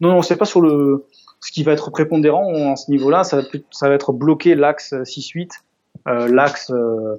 [0.00, 1.04] non, non, c'est pas sur le
[1.40, 3.24] ce qui va être prépondérant à ce niveau-là.
[3.24, 5.50] Ça va, plus- ça va être bloquer l'axe 6-8
[6.06, 6.70] l'axe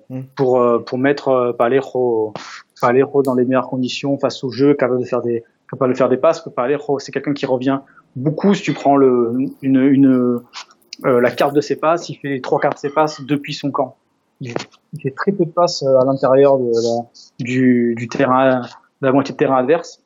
[0.09, 0.21] Mm.
[0.35, 2.33] pour pour mettre Palejo
[2.81, 6.09] Palejo dans les meilleures conditions face au jeu, capable de faire des capable de faire
[6.09, 6.41] des passes.
[6.55, 7.79] Palejo, c'est quelqu'un qui revient
[8.15, 8.53] beaucoup.
[8.53, 10.39] Si tu prends le une une
[11.03, 13.95] la carte de ses passes, il fait trois quarts de ses passes depuis son camp.
[14.39, 14.53] Il,
[14.93, 17.05] il fait très peu de passes à l'intérieur de la,
[17.39, 18.61] du, du terrain,
[19.01, 20.01] de la moitié de terrain adverse.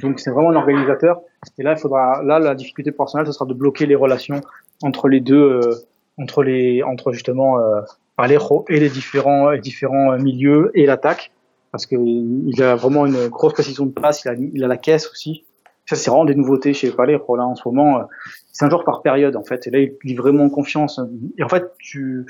[0.00, 1.20] Donc c'est vraiment un organisateur.
[1.58, 4.40] Et là, il faudra, là, la difficulté Arsenal, ce sera de bloquer les relations
[4.82, 5.74] entre les deux, euh,
[6.18, 7.80] entre les, entre justement euh,
[8.16, 11.32] Alejo et les différents, les différents milieux et l'attaque,
[11.72, 14.24] parce que il a vraiment une grosse précision de passe.
[14.24, 15.44] Il a, il a la caisse aussi.
[15.86, 18.02] Ça, c'est vraiment des nouveautés chez Palejo là en ce moment.
[18.52, 19.66] C'est un joueur par période en fait.
[19.66, 21.00] Et là, il est vraiment en confiance.
[21.38, 22.24] Et en fait, tu,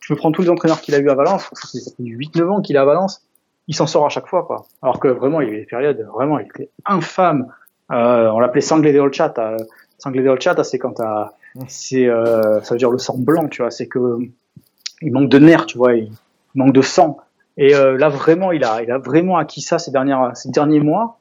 [0.00, 1.50] tu peux prendre tous les entraîneurs qu'il a eu à Valence.
[1.52, 3.22] Ça fait 8-9 ans qu'il est à Valence
[3.68, 4.66] il s'en sort à chaque fois, quoi.
[4.82, 7.48] Alors que vraiment, il y avait des périodes, vraiment, il était infâme.
[7.90, 9.38] Euh, on l'appelait sanglé de chat.
[9.38, 9.56] Euh,
[9.98, 11.32] sanglé de chat, c'est quand t'as,
[11.68, 13.70] c'est, euh, ça veut dire le sang blanc, tu vois.
[13.70, 14.18] C'est que
[15.02, 15.94] il manque de nerfs, tu vois.
[15.94, 16.10] Il
[16.54, 17.18] manque de sang.
[17.56, 20.80] Et euh, là, vraiment, il a, il a vraiment acquis ça ces dernières, ces derniers
[20.80, 21.18] mois.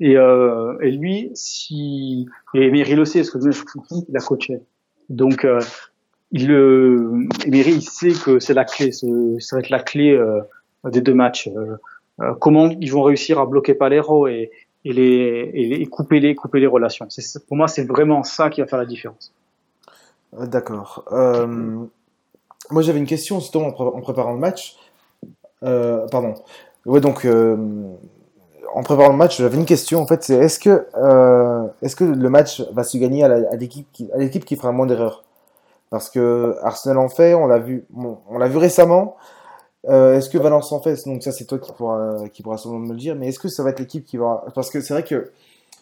[0.00, 3.62] Et, et lui, si, et Emery le sait, parce que je
[4.08, 4.60] il a coaché.
[5.08, 5.46] Donc,
[6.32, 9.06] il, Emery, il sait que c'est la clé, ça
[9.52, 10.20] va être la clé.
[10.84, 11.48] Des deux matchs.
[11.48, 11.76] Euh,
[12.20, 14.50] euh, comment ils vont réussir à bloquer Palero et,
[14.84, 17.08] les, et, et couper, les, couper les relations.
[17.48, 19.32] Pour moi, c'est vraiment ça qui va faire la différence.
[20.38, 21.04] Euh, D'accord.
[22.70, 24.76] Moi, j'avais une question justement en, pré- en préparant le match.
[25.60, 26.34] Pardon.
[26.86, 27.26] Donc
[28.74, 30.00] en préparant le match, j'avais une question.
[30.02, 30.86] En fait, c'est est-ce que
[31.80, 34.86] est-ce que le match va se gagner à, l'équipe qui à l'équipe qui fera moins
[34.86, 35.24] d'erreurs?
[35.88, 39.16] Parce que Arsenal en fait, on l'a vu, on l'a vu récemment.
[39.88, 42.78] Euh, est-ce que Valence en fait Donc ça, c'est toi qui pourra qui pourra sûrement
[42.78, 43.16] me le dire.
[43.16, 45.30] Mais est-ce que ça va être l'équipe qui va Parce que c'est vrai que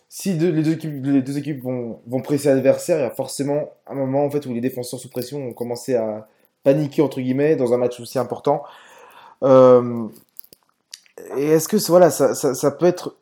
[0.09, 3.71] si les deux équipes, les deux équipes vont, vont presser l'adversaire, il y a forcément
[3.87, 6.29] un moment en fait où les défenseurs sous pression ont commencé à
[6.65, 8.62] paniquer entre guillemets dans un match aussi important.
[9.43, 10.09] Euh,
[11.37, 13.17] et est-ce que voilà, ça, ça, peut être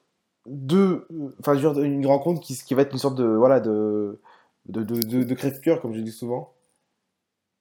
[0.47, 1.07] deux,
[1.39, 4.19] enfin je une rencontre qui, qui va être une sorte de voilà de
[4.67, 6.53] de, de, de, de crève-cœur comme je dis souvent?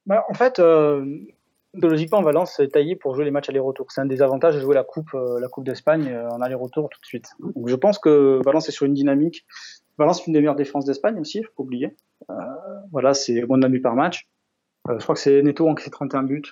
[0.06, 1.20] Bah, en fait, euh,
[1.74, 3.86] logiquement, Valence est taillé pour jouer les matchs aller-retour.
[3.90, 6.88] C'est un des avantages de jouer la Coupe, euh, la coupe d'Espagne euh, en aller-retour
[6.90, 7.26] tout de suite.
[7.40, 9.44] Donc, je pense que Valence est sur une dynamique.
[9.98, 11.94] Valence est une des meilleures défenses d'Espagne aussi, il faut pas oublier.
[12.30, 12.34] Euh,
[12.90, 14.28] voilà, c'est moins d'un but par match.
[14.88, 16.42] Euh, je crois que c'est Neto qui fait 31 buts.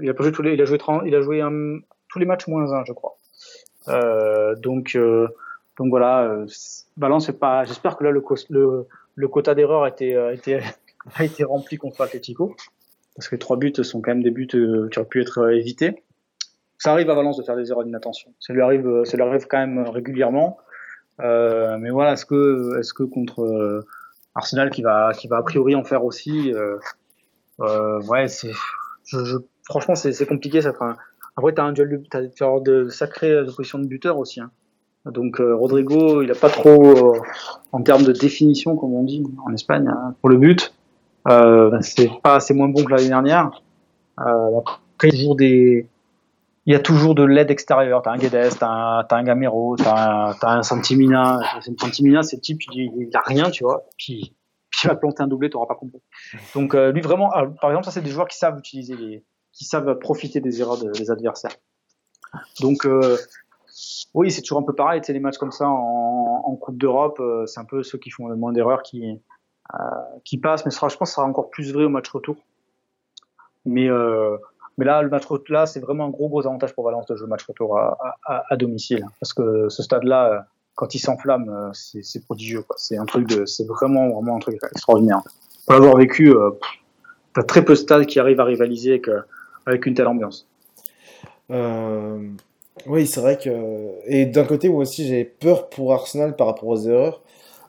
[0.00, 1.78] Il a joué tous les, il a joué 30, il a joué un-
[2.08, 3.16] tous les matchs moins un, je crois.
[3.88, 5.28] Euh, donc, euh,
[5.78, 6.44] donc voilà,
[6.96, 7.64] Valence pas.
[7.64, 10.60] J'espère que là le, le, le quota d'erreur a été, a été,
[11.14, 12.54] a été rempli contre Atletico
[13.18, 15.56] parce que trois buts sont quand même des buts euh, qui auraient pu être euh,
[15.56, 16.04] évités.
[16.78, 18.32] Ça arrive à Valence de faire des erreurs d'inattention.
[18.38, 20.58] Ça lui arrive, euh, ça lui arrive quand même régulièrement.
[21.18, 23.84] Euh, mais voilà, est-ce que, est-ce que contre
[24.36, 28.52] Arsenal qui va, qui va a priori en faire aussi, euh, ouais, c'est,
[29.04, 30.62] je, je, franchement, c'est, compliqué.
[30.62, 30.96] Ça fera.
[31.36, 34.40] Après, t'as un duel, t'as avoir de sacrées oppositions de buteurs aussi.
[34.40, 34.52] Hein.
[35.06, 37.16] Donc Rodrigo, il a pas trop,
[37.72, 40.72] en termes de définition, comme on dit en Espagne, hein, pour le but.
[41.26, 43.50] Euh, c'est pas, c'est moins bon que l'année dernière.
[44.20, 44.60] Euh,
[44.94, 45.88] après, il y a toujours des,
[46.66, 48.02] il y a toujours de l'aide extérieure.
[48.02, 51.40] T'as un Guedes, t'as un, un Gamero, t'as un, Santimina.
[51.78, 53.84] Santimina, c'est le type, il, il a rien, tu vois.
[53.96, 54.34] Puis,
[54.70, 56.00] puis il va planter un doublé, t'auras pas compris.
[56.54, 59.24] Donc euh, lui vraiment, euh, par exemple, ça c'est des joueurs qui savent utiliser les,
[59.52, 61.56] qui savent profiter des erreurs de- des adversaires.
[62.60, 63.16] Donc euh,
[64.14, 65.00] oui, c'est toujours un peu pareil.
[65.00, 67.98] Tu sais, les matchs comme ça en, en Coupe d'Europe, euh, c'est un peu ceux
[67.98, 69.20] qui font le moins d'erreurs qui
[70.24, 70.64] qui passent.
[70.64, 72.36] Mais sera, je pense, que ce sera encore plus vrai au match retour.
[73.64, 74.36] Mais euh,
[74.76, 77.16] mais là, le match retour, là, c'est vraiment un gros gros avantage pour Valence de
[77.16, 80.38] jouer le match retour à, domicile, parce que ce stade-là, euh,
[80.76, 82.64] quand il s'enflamme, euh, c'est prodigieux.
[82.76, 85.20] C'est un truc c'est vraiment vraiment un truc extraordinaire.
[85.68, 86.50] Pour l'avoir vécu, euh,
[87.34, 89.20] t'as très peu de stades qui arrivent à rivaliser avec, euh,
[89.66, 90.48] avec une telle ambiance.
[91.50, 92.26] Euh,
[92.86, 93.50] oui, c'est vrai que.
[94.06, 97.20] Et d'un côté, moi aussi, j'ai peur pour Arsenal par rapport aux erreurs.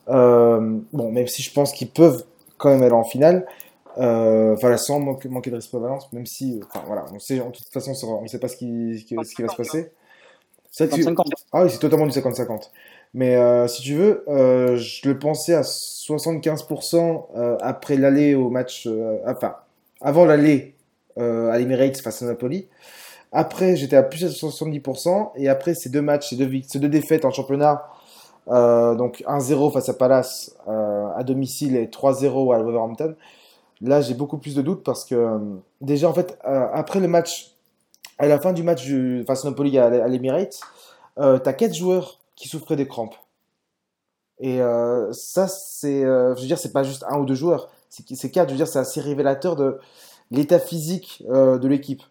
[0.09, 2.23] Euh, bon, même si je pense qu'ils peuvent
[2.57, 3.45] quand même aller en finale.
[3.97, 6.59] Euh, voilà, sans manquer, manquer de respect à Valence, même si.
[6.67, 9.15] Enfin, voilà, on sait, en toute façon, on ne sait pas ce qui, ce qui,
[9.25, 9.91] ce qui va se passer.
[10.71, 11.27] C'est tu- 50.
[11.51, 12.71] Ah oui, c'est totalement du 50-50.
[13.13, 18.49] Mais euh, si tu veux, euh, je le pensais à 75% euh, après l'aller au
[18.49, 18.85] match.
[18.87, 19.55] euh, enfin,
[20.01, 20.75] avant l'aller
[21.17, 22.67] euh, à l'Emirates face à Napoli.
[23.31, 25.33] Après, j'étais à plus de 70%.
[25.35, 27.83] Et après ces deux matchs, ces deux, vic- ces deux défaites en championnat,
[28.49, 33.15] euh, donc 1-0 face à Palace euh, à domicile et 3-0 à Wolverhampton,
[33.81, 35.37] là j'ai beaucoup plus de doutes parce que euh,
[35.81, 37.55] déjà en fait, après le match,
[38.17, 38.89] à la fin du match
[39.27, 40.59] face à Napoli à, à l'Emirates,
[41.15, 43.15] t'as quatre joueurs qui souffraient des crampes.
[44.41, 44.59] Et
[45.11, 48.49] ça, c'est, je veux dire, c'est pas juste un ou deux joueurs, c'est c'est quatre.
[48.49, 49.79] Je veux dire, c'est assez révélateur de
[50.31, 52.03] l'état physique de l'équipe.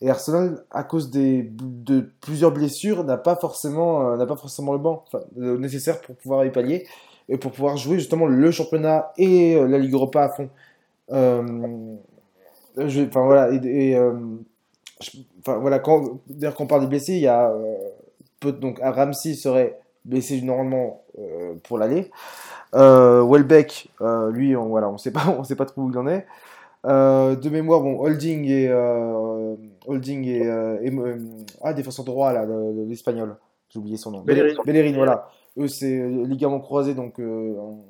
[0.00, 5.04] Et Arsenal, à cause de plusieurs blessures, n'a pas forcément, euh, pas forcément le banc
[5.36, 6.86] nécessaire pour pouvoir y pallier
[7.28, 10.50] et pour pouvoir jouer justement le championnat et euh, la Ligue Europa à fond.
[11.10, 11.96] Euh,
[12.76, 13.50] voilà,
[15.44, 17.52] voilà, quand, d'ailleurs quand on parle des blessés, il y a
[18.42, 21.02] donc Ramsey serait blessé normalement
[21.64, 22.08] pour l'aller.
[22.72, 23.88] Welbeck,
[24.30, 25.12] lui, on, voilà, on sait
[25.44, 26.24] sait pas trop où il en est.
[26.86, 31.18] Euh, de mémoire, bon, Holding et euh, Holding et, euh, et, euh,
[31.62, 33.36] ah défenseur droit là, le- le- l'espagnol,
[33.68, 34.20] j'ai oublié son nom.
[34.22, 34.54] Bellerin.
[34.64, 35.28] Bellerin, voilà.
[35.58, 37.84] Eux c'est euh, ligament croisé, donc euh, on-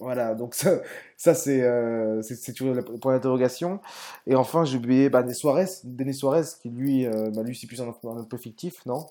[0.00, 0.80] voilà, donc ça,
[1.18, 3.78] ça c'est euh, c'est toujours le point d'interrogation.
[4.26, 7.66] Et enfin, j'ai oublié bah, Denis Suarez, Denis Suarez qui lui, euh, bah, lui c'est
[7.66, 9.06] plus un, un peu fictif, non?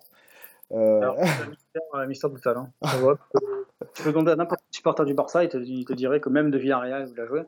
[0.71, 2.57] Euh, Alors, c'est un mystère, total.
[2.57, 2.69] Hein.
[3.93, 6.29] Tu peux demander à n'importe quel supporter du Barça, il te, il te dirait que
[6.29, 7.41] même de Villarreal, il a joué,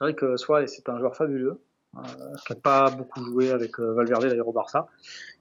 [0.00, 1.60] c'est vrai que Suarez c'est un joueur fabuleux,
[1.94, 2.00] euh,
[2.46, 4.86] qui n'a pas beaucoup joué avec euh, Valverde d'ailleurs au Barça,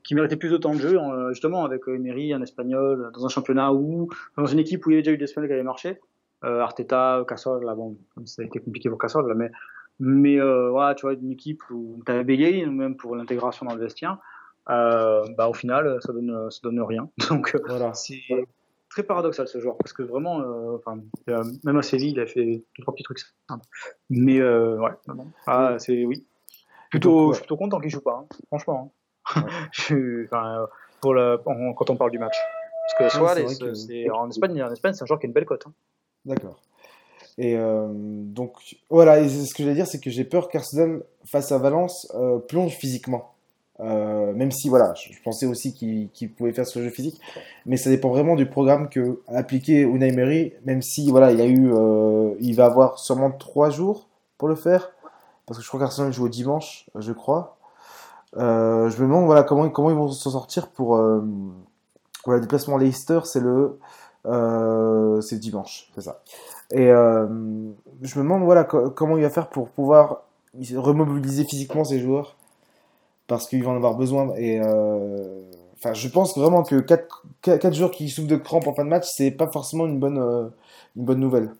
[0.03, 3.29] qui méritait plus de temps de jeu, euh, justement avec Emery, un espagnol, dans un
[3.29, 5.63] championnat où, dans une équipe où il y avait déjà eu des espagnols qui avaient
[5.63, 5.99] marché,
[6.41, 9.51] Arteta, Cassol, là bon, ça a été compliqué pour Cassol, là, mais,
[9.99, 13.81] mais voilà, tu vois, une équipe où tu avais bégayé, même pour l'intégration dans le
[13.81, 14.17] vestiaire,
[14.67, 17.09] bah, au final, ça donne, ça donne rien.
[17.29, 17.93] Donc, voilà.
[17.93, 18.21] c'est
[18.89, 20.99] très paradoxal ce joueur parce que vraiment, euh, enfin,
[21.29, 23.65] euh, même à Séville, il a fait deux trois petits trucs simples.
[24.09, 25.27] Mais euh, ouais, non, non.
[25.47, 26.25] Ah, c'est oui.
[26.89, 27.27] Plutôt, Donc, ouais.
[27.29, 28.93] je suis plutôt content qu'il joue pas, hein, franchement.
[29.35, 29.43] hein.
[29.45, 29.51] Ouais.
[29.71, 30.65] Je euh,
[31.01, 31.15] pour
[31.51, 32.35] en- quand on parle du match.
[32.97, 35.25] Parce que Suarez, c'est vrai que- c'est en Espagne, en Espagne, c'est un joueur qui
[35.25, 35.65] a une belle cote.
[35.67, 35.73] hein.
[36.25, 36.59] D'accord.
[37.37, 38.53] Et euh, donc,
[38.89, 42.39] voilà, et ce que j'allais dire, c'est que j'ai peur qu'Arsenal, face à Valence, euh,
[42.39, 43.35] plonge physiquement.
[43.81, 47.19] Euh, même si, voilà, je, pensais aussi qu'il pouvait faire ce jeu physique,
[47.65, 51.39] mais ça dépend vraiment du programme que a appliqué Unai Emery, même si, voilà, il
[51.39, 54.91] a eu, euh, il va avoir seulement trois jours pour le faire,
[55.45, 57.57] parce que je crois qu'Arsenal joue au dimanche, je crois.
[58.37, 61.21] Euh, je me demande, voilà, comment, comment ils vont s'en sortir pour, voilà,
[62.25, 63.79] le déplacement à Leicester, c'est le,
[65.21, 66.21] c'est dimanche, c'est ça.
[66.71, 70.23] Et je me demande voilà, co- comment il va faire pour pouvoir
[70.75, 72.35] remobiliser physiquement ses joueurs.
[73.29, 74.33] Parce qu'il va en avoir besoin.
[74.35, 75.41] Et euh,
[75.77, 78.89] enfin, je pense vraiment que 4, quatre joueurs qui souffrent de crampes en fin de
[78.89, 80.47] match, c'est pas forcément une bonne, euh,
[80.97, 81.51] une bonne nouvelle.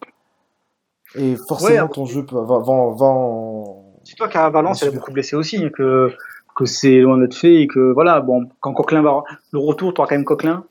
[1.15, 3.83] Et forcément, Ouais, ton jeu va, va, va en.
[4.03, 6.11] Dis-toi qu'à Valence, y a beaucoup blessé aussi, et que,
[6.55, 10.01] que c'est loin d'être fait, et que voilà, bon, quand Coquelin va, le retour, tu
[10.01, 10.63] auras quand même Coquelin.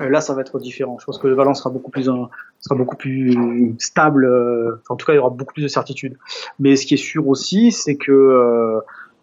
[0.00, 0.96] Euh, Là, ça va être différent.
[1.00, 2.28] Je pense que Valence sera beaucoup plus, un-
[2.60, 4.26] sera beaucoup plus stable.
[4.74, 6.16] enfin, en tout cas, il y aura beaucoup plus de certitude.
[6.60, 8.80] Mais ce qui est sûr aussi, c'est que euh,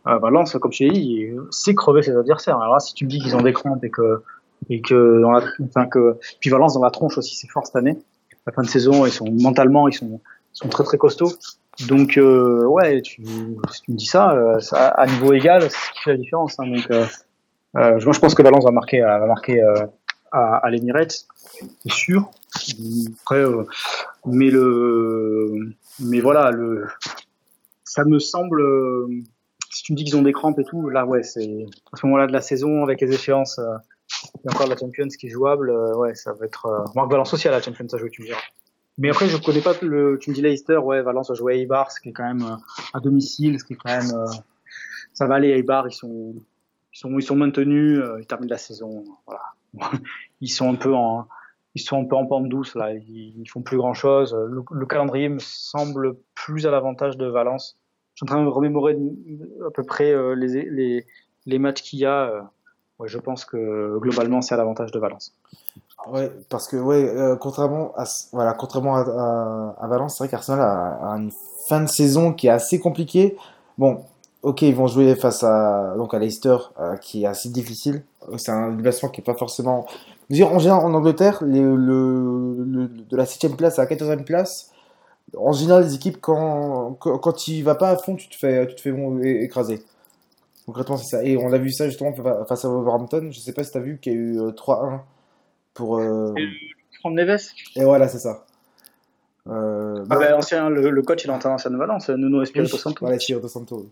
[0.08, 2.58] euh, Valence, comme je t'ai dit, sait crever ses adversaires.
[2.60, 4.22] Alors là, si tu me dis qu'ils ont des crampes et que,
[4.70, 7.76] et que, dans la, enfin que, puis Valence dans la tronche aussi, c'est fort cette
[7.76, 7.98] année.
[8.46, 10.20] La fin de saison, ils sont mentalement, ils sont,
[10.54, 11.32] ils sont très très costauds.
[11.88, 13.26] Donc euh, ouais, tu,
[13.72, 16.60] si tu me dis ça, euh, à niveau égal, c'est ce qui fait la différence.
[16.60, 16.68] hein.
[16.68, 17.06] donc euh,
[17.78, 19.74] euh, moi je pense que Valence va marquer, euh, va marquer euh,
[20.32, 21.26] à, à l'Emirates,
[21.82, 22.30] c'est sûr.
[23.24, 23.44] Après,
[24.26, 26.86] mais le, mais voilà, le,
[27.84, 28.62] ça me semble.
[29.74, 32.06] Si tu me dis qu'ils ont des crampes et tout, là ouais, c'est à ce
[32.06, 33.60] moment-là de la saison avec les échéances.
[33.60, 33.76] Euh,
[34.46, 36.66] et encore la Champions qui est jouable, euh, ouais, ça va être.
[36.68, 38.40] Euh, Marc Valence aussi à la Champions à jouer, tu me diras.
[38.98, 40.18] Mais après, je connais pas le.
[40.22, 42.44] Tu me dis Leicester, ouais, Valence va jouer à Eibar, ce qui est quand même
[42.44, 42.56] euh,
[42.94, 44.12] à domicile, ce qui est quand même.
[44.16, 44.28] euh,
[45.14, 46.36] ça va aller Eibar, ils sont,
[46.94, 49.44] ils sont, ils sont maintenus, euh, ils terminent la saison, voilà.
[50.42, 51.28] ils sont un peu en,
[51.76, 54.34] ils sont un peu en pente douce là, ils, ils font plus grand chose.
[54.34, 57.80] Le, le calendrier me semble plus à l'avantage de Valence.
[58.16, 58.98] Je suis en train de remémorer
[59.66, 61.06] à peu près euh, les, les,
[61.46, 62.30] les matchs qu'il y a.
[62.30, 62.42] euh,
[63.00, 65.34] ouais, je pense que globalement c'est à l'avantage de Valence.
[66.12, 70.62] Ouais, parce que ouais, euh, contrairement à voilà, contrairement à, à, Valence, c'est vrai qu'Arsenal
[70.62, 71.32] a, une
[71.68, 73.38] fin de saison qui est assez compliquée.
[73.78, 74.04] Bon,
[74.42, 76.58] ok, ils vont jouer face à donc à Leicester,
[77.02, 78.04] qui est assez difficile.
[78.38, 79.86] C'est un déplacement qui est pas forcément.
[80.30, 83.88] Je veux dire, en général, en Angleterre, le, le- de la 7 place à la
[83.96, 84.73] 14e place,
[85.38, 88.36] en général, les équipes, quand, quand, quand tu y vas pas à fond, tu te
[88.36, 89.82] fais, tu te fais bon, écraser.
[90.66, 91.24] Concrètement, c'est ça.
[91.24, 93.30] Et on a vu ça justement fa- face à Wolverhampton.
[93.32, 95.02] Je sais pas si tu as vu qu'il y a eu euh, 3-1
[95.74, 95.98] pour.
[96.00, 96.34] euh,
[97.02, 98.46] Franck Neves Et voilà, c'est ça.
[99.48, 102.44] Euh, ah bon, ben, ancien, le, le coach il est ancien de Valence, Nuno oui,
[102.44, 102.98] Espirito Santo.
[103.02, 103.90] voilà, Espirito Santo.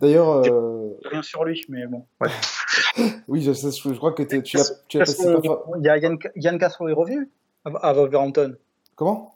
[0.00, 2.06] D'ailleurs, euh, Rien sur lui, mais bon.
[2.22, 2.28] Ouais.
[3.28, 4.64] oui, je, sais, je, je crois que tu l'as
[4.98, 5.34] passé
[5.78, 7.28] Il y a Yann, Yann Castro est revenu
[7.66, 8.56] à, à Wolverhampton.
[8.96, 9.33] Comment?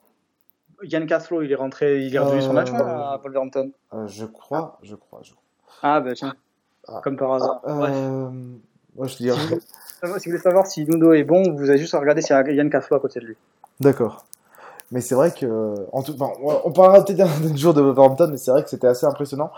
[0.82, 3.70] Yann Castro, il est rentré, il est revenu son match Euh, à Wolverhampton.
[3.94, 5.42] Euh, Je crois, je crois, je crois.
[5.82, 6.34] Ah bah tiens,
[6.86, 7.00] Ah.
[7.02, 7.60] comme par hasard.
[7.66, 8.28] Euh,
[8.96, 9.38] ouais, je te dirais.
[9.40, 12.38] Si vous voulez savoir si Nuno est bon, vous avez juste à regarder s'il y
[12.38, 13.36] a Yann Castro à côté de lui.
[13.80, 14.24] D'accord.
[14.90, 16.32] Mais c'est vrai que, en tout, enfin,
[16.64, 19.50] on parlera peut-être un jour de Wolverhampton, mais c'est vrai que c'était assez impressionnant.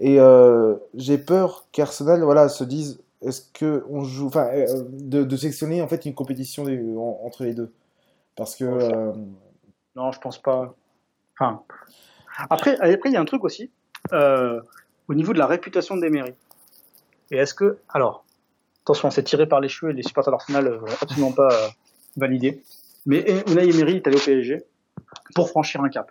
[0.00, 4.48] Et euh, j'ai peur qu'Arsenal, voilà, se dise, est-ce que on joue, enfin,
[4.90, 7.70] de, de sectionner en fait une compétition des- en- entre les deux,
[8.34, 9.12] parce que euh,
[9.96, 10.74] Non, je pense pas.
[11.38, 11.62] Enfin,
[12.50, 13.70] après, il y a un truc aussi
[14.12, 14.60] euh,
[15.08, 16.32] au niveau de la réputation d'Emery.
[17.30, 18.24] Et est-ce que, alors,
[18.84, 21.68] attention, c'est tiré par les cheveux et les supporters d'Arsenal euh, absolument pas euh.
[23.06, 24.62] Mais Unai Emery est allé au PSG
[25.34, 26.10] pour franchir un cap,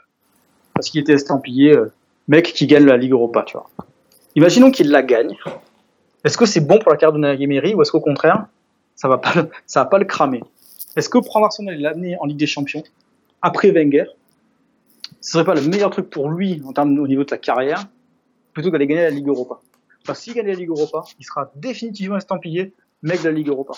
[0.74, 1.92] parce qu'il était estampillé euh,
[2.28, 3.70] mec qui gagne la Ligue Europa, tu vois.
[4.36, 5.38] Imaginons qu'il la gagne.
[6.24, 8.46] Est-ce que c'est bon pour la carrière d'Unai Emery ou est-ce qu'au contraire,
[8.96, 9.34] ça va pas,
[9.76, 10.44] va pas le cramer?
[10.96, 12.84] Est-ce que prendre Arsenal et l'amener en Ligue des Champions?
[13.42, 14.06] Après Wenger,
[15.20, 17.86] ce serait pas le meilleur truc pour lui en termes au niveau de la carrière,
[18.54, 19.60] plutôt qu'aller gagner la Ligue Europa.
[20.06, 22.74] Que s'il gagne la Ligue Europa, il sera définitivement estampillé
[23.04, 23.74] mec de la Ligue Europa.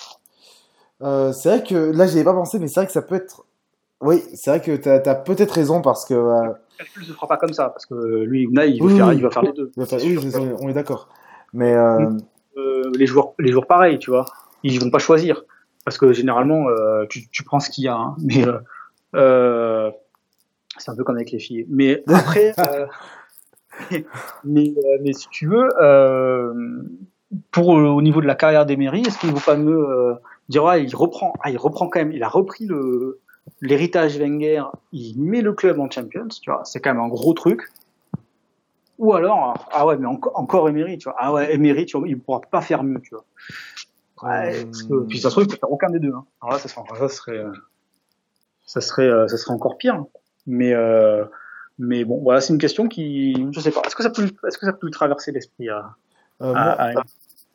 [1.01, 3.15] euh, c'est vrai que là, j'y avais pas pensé, mais c'est vrai que ça peut
[3.15, 3.45] être,
[4.01, 7.27] oui, c'est vrai que t'as as, peut-être raison parce que euh, Le calcul se fera
[7.27, 7.93] pas comme ça, parce que
[8.23, 9.15] lui, Unai, il, veut Oui, faire, oui.
[9.17, 9.71] il va faire les deux.
[9.75, 11.09] il va faire- C'est oui, que- on est- on est d'accord,
[11.51, 12.09] mais euh,
[12.57, 14.25] euh, les joueurs, les joueurs pareils, tu vois,
[14.63, 15.43] ils vont pas choisir
[15.83, 16.67] parce que généralement,
[17.09, 18.45] tu, tu prends ce qu'il y a, hein, mais
[19.15, 19.91] euh,
[20.77, 21.65] c'est un peu comme avec les filles.
[21.69, 22.85] Mais après, euh,
[24.43, 25.69] mais, euh, mais si tu veux,
[27.51, 30.17] pour au niveau de la carrière d'Emery, est-ce qu'il vaut pas mieux
[30.49, 33.19] dire ouais, il reprend, ah, il reprend quand même, il a repris le
[33.61, 37.33] l'héritage Wenger, il met le club en Champions, tu vois, c'est quand même un gros
[37.33, 37.61] truc.
[38.99, 41.15] Ou alors, ah ouais, mais encore, encore Emery, tu vois.
[41.17, 43.25] Ah ouais, Emery, tu vois, il pourra pas faire mieux, tu vois.
[44.21, 46.13] Ouais, parce que, puis ça se trouve, il peut faire aucun des deux.
[46.13, 46.25] Hein.
[46.41, 47.43] Alors là, ça serait, ça serait,
[48.73, 50.03] ça serait, euh, ça serait encore pire.
[50.47, 51.25] Mais, euh,
[51.77, 53.81] mais bon, voilà, c'est une question qui, je sais pas.
[53.85, 55.91] Est-ce que ça peut, est-ce que ça peut lui traverser l'esprit à,
[56.41, 57.03] euh, à- moi, à-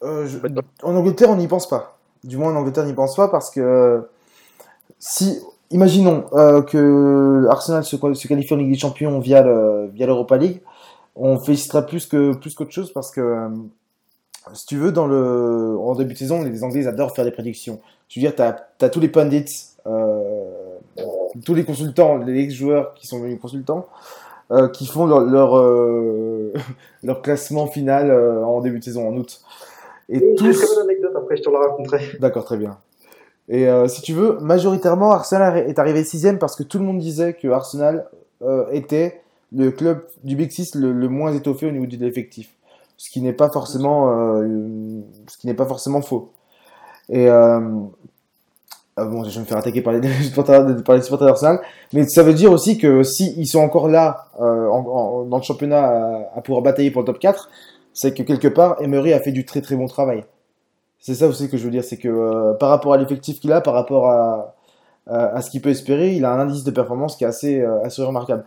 [0.05, 0.39] Euh, je-
[0.85, 1.99] En Angleterre, on n'y pense pas.
[2.23, 4.07] Du moins, en Angleterre, on n'y pense pas parce que
[5.01, 5.41] si,
[5.73, 6.23] imaginons
[6.69, 10.63] que Arsenal se, se qualifie en Ligue des Champions via le, via l'Europa League,
[11.17, 13.49] on félicitera plus que plus qu'autre chose parce que
[14.55, 17.33] si tu veux, dans le en début de saison, les Anglais ils adorent faire des
[17.33, 17.81] prédictions.
[18.09, 20.68] Je veux dire, t'as as tous les pundits, euh,
[21.45, 23.87] tous les consultants, les ex-joueurs qui sont devenus consultants.
[24.51, 26.55] euh, qui font leur leur, euh,
[27.03, 29.43] leur classement final euh, en début de saison en août.
[30.09, 32.01] Et tous, anecdote après, je te la raconterai.
[32.19, 32.79] D'accord, très bien.
[33.51, 37.33] Et si tu veux, majoritairement, Arsenal est arrivé sixième parce que tout le monde disait
[37.33, 38.07] que Arsenal
[38.73, 39.23] était
[39.55, 42.55] le club du Big Six le, le moins étoffé au niveau de l'effectif.
[42.99, 46.31] Ce qui n'est pas forcément, ce qui n'est pas forcément faux.
[47.11, 47.29] Et
[48.99, 51.61] ah bon, je vais me faire attaquer par les supporters, par les supporters d'Arsenal,
[51.93, 55.37] mais ça veut dire aussi que si ils sont encore là euh, en- en- dans
[55.39, 57.49] le championnat à, à pouvoir batailler pour le top 4,
[57.93, 60.25] c'est que quelque part Emery a fait du très très bon travail.
[61.01, 63.53] C'est ça aussi que je veux dire, c'est que euh, par rapport à l'effectif qu'il
[63.53, 64.57] a, par rapport à,
[65.07, 67.61] à, à ce qu'il peut espérer, il a un indice de performance qui est assez,
[67.61, 68.45] euh, assez remarquable.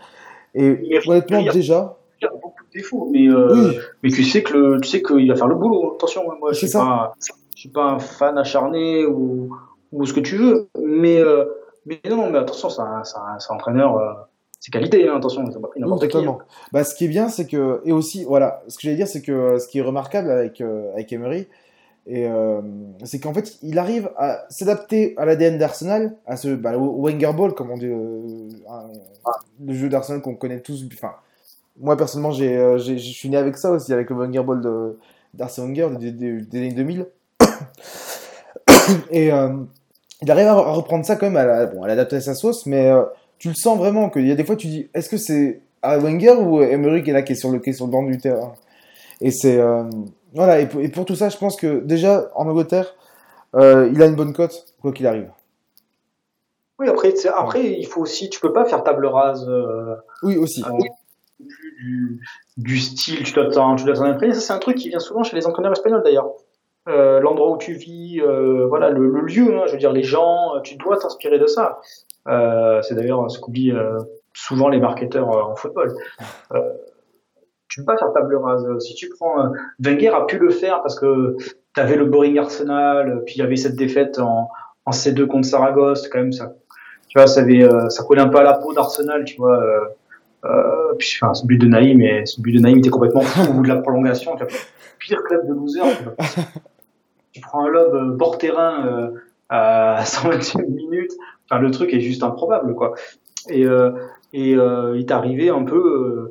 [0.54, 0.78] Et
[1.08, 4.54] honnêtement, déjà, Il y a beaucoup de défauts, mais, euh, oui, mais tu sais que
[4.58, 5.93] le, tu sais qu'il va faire le boulot.
[5.95, 7.14] Attention, moi, je suis pas,
[7.56, 9.56] je suis pas un fan acharné ou,
[9.91, 11.45] ou ce que tu veux, mais, euh,
[11.85, 13.01] mais non, mais attention, c'est un,
[13.49, 14.13] entraîneur, euh,
[14.59, 16.07] c'est qualité, hein, attention, c'est pas pris n'importe qui.
[16.09, 16.39] totalement.
[16.71, 19.21] Bah, ce qui est bien, c'est que, et aussi, voilà, ce que j'allais dire, c'est
[19.21, 21.47] que euh, ce qui est remarquable avec, euh, avec Emery,
[22.07, 22.61] et euh,
[23.03, 27.31] c'est qu'en fait, il arrive à s'adapter à l'ADN d'Arsenal, à ce bah, au Wenger
[27.35, 28.21] Ball, comme on dit, euh,
[29.63, 30.83] le jeu d'Arsenal qu'on connaît tous.
[30.93, 31.13] Enfin,
[31.79, 34.97] moi personnellement, je suis né avec ça aussi, avec le Wenger Ball de,
[35.35, 37.05] d'Arsène Wenger des, des- des années 2000.
[39.11, 39.29] et
[40.22, 42.22] il arrive à re- à reprendre ça quand même, à, la, bon, à l'adapter à
[42.22, 43.03] sa sauce, mais euh,
[43.39, 45.97] tu le sens vraiment qu'il y a des fois, tu dis, est-ce que c'est à
[45.97, 48.03] Wenger ou Emery qui est là, qui est sur le, qui est sur le banc
[48.03, 48.53] du terrain?
[49.19, 49.84] Et c'est euh,
[50.34, 50.59] voilà.
[50.59, 52.95] Et pour, et pour tout ça, je pense que déjà en Angleterre,
[53.55, 55.30] euh, il a une bonne cote quoi qu'il arrive.
[56.80, 59.47] Oui, après, après, il faut aussi, tu peux pas faire table rase.
[59.47, 60.63] euh, Oui aussi.
[60.65, 61.45] euh,
[61.80, 62.22] du,
[62.57, 64.34] du style, tu dois t'en tu dois t'en imprégner.
[64.34, 66.32] Ça, c'est un truc qui vient souvent chez les entraîneurs espagnols d'ailleurs.
[66.88, 70.55] Euh, L'endroit où tu vis, euh, voilà, le, lieu, hein, je veux dire, les gens,
[70.55, 71.79] euh, tu dois t'inspirer de ça.
[72.25, 73.73] C'est d'ailleurs ce qu'oublient
[74.34, 75.93] souvent les marketeurs en football.
[77.67, 78.67] Tu peux pas faire table rase.
[78.79, 79.51] Si tu prends.
[79.79, 81.36] Wenger a pu le faire parce que
[81.73, 84.49] tu avais le Boring Arsenal, puis il y avait cette défaite en,
[84.86, 86.53] en C2 contre Saragosse, quand même, ça.
[87.07, 87.67] Tu vois, ça, avait,
[88.07, 89.63] collait un peu à la peau d'Arsenal, tu vois.
[90.99, 93.53] Puis, enfin, ce but de Naïm, et ce but de Naïm était complètement fou au
[93.53, 94.36] bout de la prolongation.
[94.99, 95.82] Pire club de loser.
[97.32, 99.11] Tu, prends un lob euh, bord terrain euh,
[99.49, 101.11] à 121 minutes.
[101.49, 102.93] Enfin, le truc est juste improbable, quoi.
[103.49, 103.91] Et, euh,
[104.34, 106.29] et euh, il est arrivé un peu.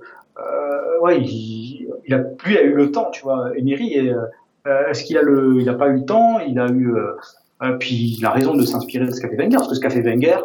[1.03, 3.57] Ouais, il, il a lui a eu le temps, tu vois.
[3.57, 6.69] Emery, est, euh, est-ce qu'il a le, il a pas eu le temps Il a
[6.69, 6.95] eu.
[7.79, 9.91] Puis il a raison de s'inspirer de ce qu'a fait Wenger, parce que ce qu'a
[9.91, 10.41] fait Wenger,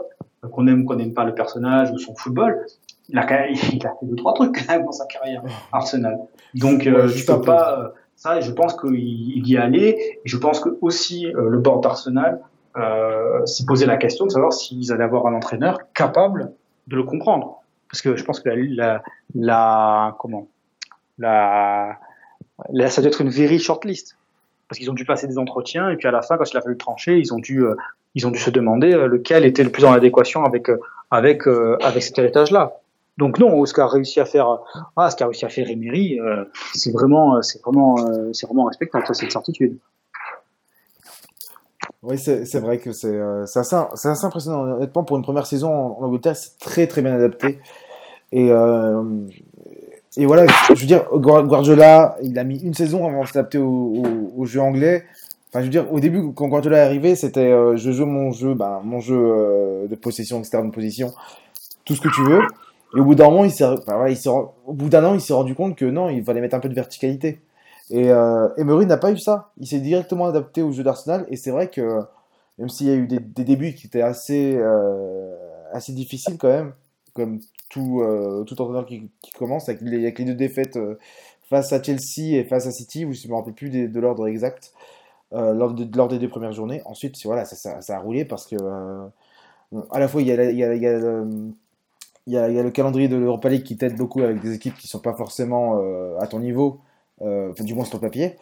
[0.51, 2.65] qu'on aime ou qu'on n'aime pas le personnage ou son football,
[3.09, 6.17] il a, il a fait deux trois trucs quand même dans sa carrière Arsenal.
[6.53, 8.39] Donc euh, je peux pas euh, ça.
[8.41, 10.19] Je pense qu'il il y est allé.
[10.23, 12.41] Et je pense que aussi euh, le board d'Arsenal
[12.77, 16.51] euh, s'est posé la question de savoir s'ils allaient avoir un entraîneur capable
[16.87, 17.61] de le comprendre.
[17.89, 19.03] Parce que je pense que la, la,
[19.33, 20.47] la comment
[21.17, 21.97] la,
[22.89, 24.17] ça doit être une very short list
[24.67, 26.61] parce qu'ils ont dû passer des entretiens et puis à la fin quand il a
[26.61, 27.75] fallu trancher ils ont dû euh,
[28.15, 30.79] ils ont dû se demander euh, lequel était le plus en adéquation avec euh,
[31.11, 32.79] avec avec cet héritage là
[33.17, 34.59] donc non ce qu'a réussi à faire
[34.95, 36.19] ah, ce qu'a réussi à faire Emery
[36.73, 37.95] c'est vraiment c'est vraiment
[38.33, 39.77] c'est vraiment respectable une certitude
[42.03, 43.19] oui, c'est vrai que c'est
[43.55, 43.75] assez,
[44.23, 44.75] impressionnant.
[44.75, 47.57] Honnêtement, pour une première saison en, Angleterre, c'est très très bien adapté.
[48.31, 48.51] Et,
[50.17, 54.45] et voilà, je veux dire, Guardiola, il a mis une saison avant de s'adapter au,
[54.45, 55.03] jeu anglais.
[55.49, 58.31] Enfin, je veux dire, au début, quand Guardiola est arrivé, c'était euh, je joue mon
[58.31, 61.13] jeu, ben, mon jeu euh, de possession externe, de position,
[61.85, 62.41] tout ce que tu veux.
[62.95, 65.33] Et au bout d'un moment, il s'est, voilà, il au bout d'un an, il s'est
[65.33, 67.41] rendu compte que non, il fallait mettre un peu de verticalité.
[67.89, 69.51] Et euh, Emery n'a pas eu ça.
[69.57, 71.25] Il s'est directement adapté au jeu d'Arsenal.
[71.29, 72.01] Et c'est vrai que
[72.57, 75.35] même s'il y a eu des, débuts qui étaient assez, euh,
[75.73, 76.73] assez difficiles quand même,
[77.13, 80.97] comme tout, euh, tout entraîneur qui, commence avec les, deux défaites euh,
[81.49, 84.27] face à Chelsea et face à City, où je ne me rappelle plus de, l'ordre
[84.27, 84.73] exact,
[85.33, 86.81] euh, lors, de, lors, des deux premières journées.
[86.85, 88.55] Ensuite, voilà, ça, a roulé parce que,
[89.91, 91.23] à la fois, il y a, il il y a
[92.27, 94.87] il y, a, le calendrier de l'Europa League qui t'aide beaucoup avec des équipes qui
[94.87, 95.79] sont pas forcément
[96.19, 96.79] à ton niveau,
[97.21, 98.35] euh, du moins sur le papier.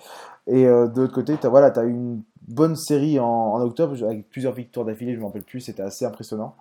[0.48, 4.54] Et de l'autre côté, tu as, voilà, as une bonne série en, octobre avec plusieurs
[4.54, 6.56] victoires d'affilée, je ne me rappelle plus, c'était assez impressionnant.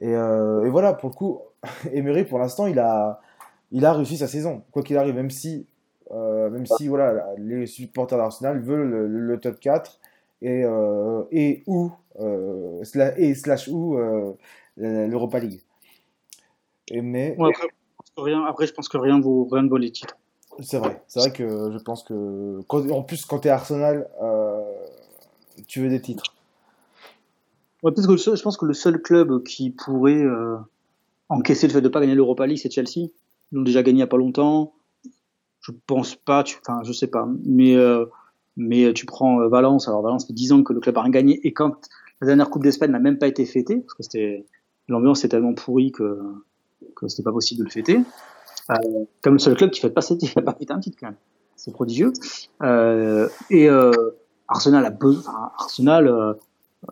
[0.00, 1.40] Et, et, voilà, pour le coup,
[1.92, 3.20] Emery, pour l'instant, il a,
[3.72, 4.62] il a réussi sa saison.
[4.70, 5.66] Quoi qu'il arrive, même si,
[6.12, 10.00] euh, même si voilà, les supporters d'Arsenal veulent le, top 4
[10.42, 12.82] et, euh, et ou, euh,
[13.16, 13.98] et slash ou
[14.76, 15.60] l'Europa League.
[16.90, 17.36] Et mais...
[17.38, 19.90] après, je pense que rien, après, je pense que rien, vaut, rien ne vaut les
[19.90, 20.16] titres.
[20.60, 21.02] C'est vrai.
[21.06, 22.60] C'est vrai que je pense que.
[22.68, 24.08] en plus, quand tu es Arsenal,
[25.66, 26.34] tu veux des titres.
[27.82, 30.24] Ouais, parce que je pense que le seul club qui pourrait
[31.30, 33.08] encaisser le fait de ne pas gagner l'Europa League, c'est Chelsea.
[33.52, 34.74] Ils l'ont déjà gagné il n'y a pas longtemps.
[35.60, 37.28] Je pense pas, tu, enfin, je sais pas.
[37.44, 38.06] Mais, euh,
[38.56, 39.88] mais tu prends euh, Valence.
[39.88, 41.40] Alors, Valence, fait 10 ans que le club a rien gagné.
[41.46, 41.88] Et quand
[42.20, 44.46] la dernière Coupe d'Espagne n'a même pas été fêtée, parce que c'était,
[44.88, 46.18] l'ambiance est tellement pourrie que,
[46.94, 48.00] que c'était pas possible de le fêter.
[48.70, 51.16] Euh, comme le seul club qui fait pas, fait pas fêter un titre, quand même.
[51.56, 52.12] C'est prodigieux.
[52.62, 53.92] Euh, et, euh,
[54.48, 56.32] Arsenal a besoin, Arsenal, euh,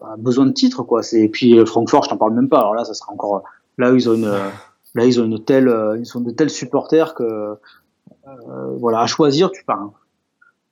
[0.03, 1.03] a besoin de titres, quoi.
[1.03, 2.61] C'est, et puis, Francfort, je t'en parle même pas.
[2.61, 3.45] Alors là, ça sera encore,
[3.79, 4.31] Là, ils ont une,
[4.95, 7.57] là, ils ont une telle, ils sont de tels supporters que,
[8.79, 9.91] voilà, à choisir, tu pars.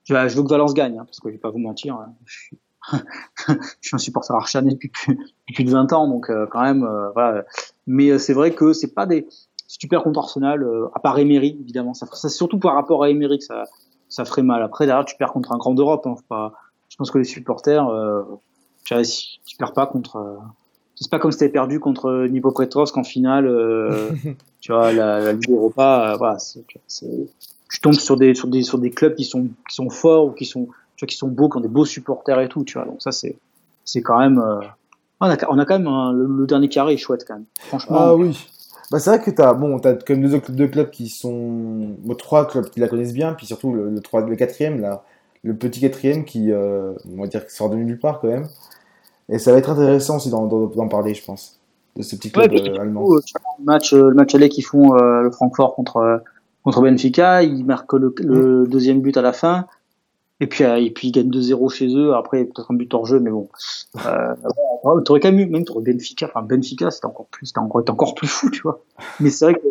[0.05, 1.95] Je, veux que Valence gagne, hein, parce que je vais pas vous mentir.
[1.97, 2.15] Hein.
[2.27, 2.59] je, suis,
[3.49, 5.19] je suis un supporter archané depuis,
[5.49, 7.45] depuis 20 ans, donc euh, quand même, voilà.
[7.87, 9.27] Mais c'est vrai que c'est pas des,
[9.69, 13.11] si tu perds contre Arsenal, à part Emery, évidemment, ça, c'est surtout par rapport à
[13.11, 13.65] Emery que ça,
[14.09, 14.63] ça ferait mal.
[14.63, 16.07] Après, derrière, tu perds contre un grand d'Europe.
[16.07, 16.53] Hein, pas,
[16.89, 18.23] je pense que les supporters, euh,
[18.85, 18.95] tu,
[19.45, 20.39] tu perds pas contre,
[20.95, 24.13] c'est pas comme si t'avais perdu contre Nipo Petrovsk en finale, euh,
[24.61, 26.39] tu vois, la, la Ligue Europa, euh, voilà,
[27.69, 30.31] tu tombes sur des, sur des, sur des clubs qui sont, qui sont forts ou
[30.31, 32.79] qui sont, tu vois, qui sont beaux, qui ont des beaux supporters et tout, tu
[32.79, 32.87] vois.
[32.87, 33.37] Donc ça, c'est,
[33.85, 34.61] c'est quand même, euh,
[35.21, 37.97] on, a, on a quand même le, dernier carré est chouette quand même, franchement.
[37.99, 38.37] Ah oui.
[38.91, 42.15] Bah, c'est vrai que t'as, bon, t'as quand même deux, deux clubs qui sont, bon,
[42.15, 45.05] trois clubs qui la connaissent bien, puis surtout le, le, le quatrième, là,
[45.43, 48.47] le petit quatrième qui, euh, on va dire, qui sort de nulle part quand même.
[49.29, 51.59] Et ça va être intéressant aussi d'en parler, je pense,
[51.97, 53.09] de ce petit club ouais, allemand.
[53.09, 56.23] le, match, le match aller qu'ils font euh, le Francfort contre,
[56.63, 58.69] contre Benfica, ils marquent le, le mm.
[58.69, 59.67] deuxième but à la fin.
[60.41, 62.15] Et puis, euh, et puis ils gagnent 2-0 chez eux.
[62.15, 63.49] Après, peut-être un but hors jeu, mais bon.
[64.05, 64.35] Euh,
[65.05, 66.27] t'aurais quand même, même t'aurais Benfica.
[66.27, 68.83] Enfin, Benfica, c'était encore plus, c'était encore, encore plus fou, tu vois.
[69.21, 69.67] Mais c'est vrai que,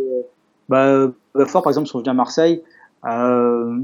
[0.69, 1.11] bah,
[1.45, 2.63] fort, par exemple, si on vient à Marseille,
[3.05, 3.79] euh,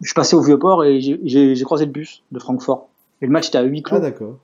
[0.00, 2.88] je suis passé au Vieux-Port et j'ai croisé le bus de Francfort.
[3.22, 3.96] Et le match était à 8 clos.
[3.96, 4.36] Ah, d'accord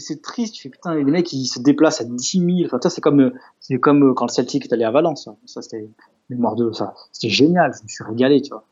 [0.00, 0.54] c'est triste.
[0.54, 2.50] Tu fais putain, les mecs ils se déplacent à 10 000.
[2.64, 5.28] Enfin, c'est comme c'est comme euh, quand le Celtic est allé à Valence.
[5.28, 5.36] Hein.
[5.46, 5.88] Ça c'était
[6.28, 6.94] mémoire de ça.
[7.12, 7.72] C'était génial.
[7.76, 8.64] Je me suis régalé, tu vois.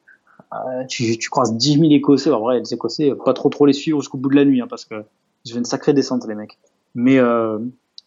[0.52, 2.30] Euh, tu, tu croises 10 000 Écossais.
[2.30, 4.66] En vrai, les Écossais, pas trop trop les suivre jusqu'au bout de la nuit, hein,
[4.68, 5.04] parce que
[5.44, 6.58] j'ai fait une sacrée descente les mecs.
[6.94, 7.58] Mais euh,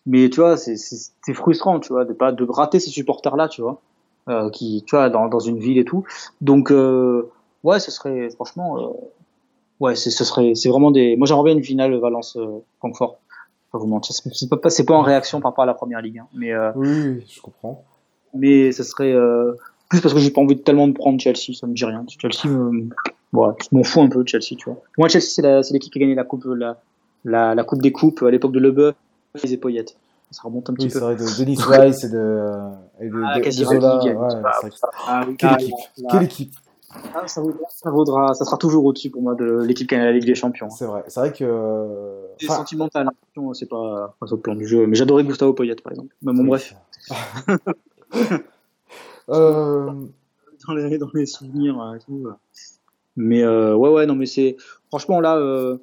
[0.05, 3.61] mais tu vois, c'est frustrant, tu vois, de pas de rater ces supporters là, tu
[3.61, 3.81] vois,
[4.29, 6.03] euh, qui tu vois dans dans une ville et tout.
[6.41, 7.29] Donc euh,
[7.63, 8.93] ouais, ce serait franchement euh,
[9.81, 11.17] ouais, ce serait, c'est vraiment des.
[11.17, 13.17] Moi, j'aimerais bien une finale Valence-Francfort.
[13.71, 16.19] pas vous mentir, c'est pas, c'est pas en réaction par rapport à la première ligue,
[16.19, 16.53] hein, mais.
[16.53, 17.83] Euh, oui, je comprends.
[18.33, 19.55] Mais ce serait euh,
[19.91, 22.05] plus parce que j'ai pas envie de tellement de prendre Chelsea, ça me dit rien.
[22.07, 22.87] Chelsea, me...
[23.33, 24.77] je m'en fous un peu de Chelsea, tu vois.
[24.97, 26.77] Moi, Chelsea, c'est, l'équipe qui a gagné la coupe, la,
[27.25, 28.95] la, la coupe des coupes à l'époque de Leboeuf,
[29.43, 29.97] les épauillettes.
[30.31, 30.99] ça remonte un petit Oui, peu.
[30.99, 32.47] c'est vrai, de Denis Rice et de,
[33.01, 33.99] et de, Ah, de- de Zola.
[34.03, 34.41] Ouais,
[35.07, 36.53] Ah, Quelle ah, équipe là, Quelle équipe
[37.27, 40.11] ça, vaudra, ça vaudra, ça sera toujours au-dessus pour moi de l'équipe qui a la
[40.13, 40.69] Ligue des Champions.
[40.69, 41.03] C'est vrai.
[41.07, 42.25] C'est vrai que.
[42.39, 43.51] C'est enfin, sentimental, hein.
[43.53, 44.87] c'est pas, pas le plan du jeu.
[44.87, 46.13] Mais j'adorais Gustavo Poyet, par exemple.
[46.21, 46.75] Mais bon, bref,
[49.37, 52.27] dans les, dans les souvenirs euh, et tout.
[52.27, 52.33] euh.
[53.15, 54.55] Mais euh, ouais, ouais, non, mais c'est
[54.89, 55.77] franchement là, euh,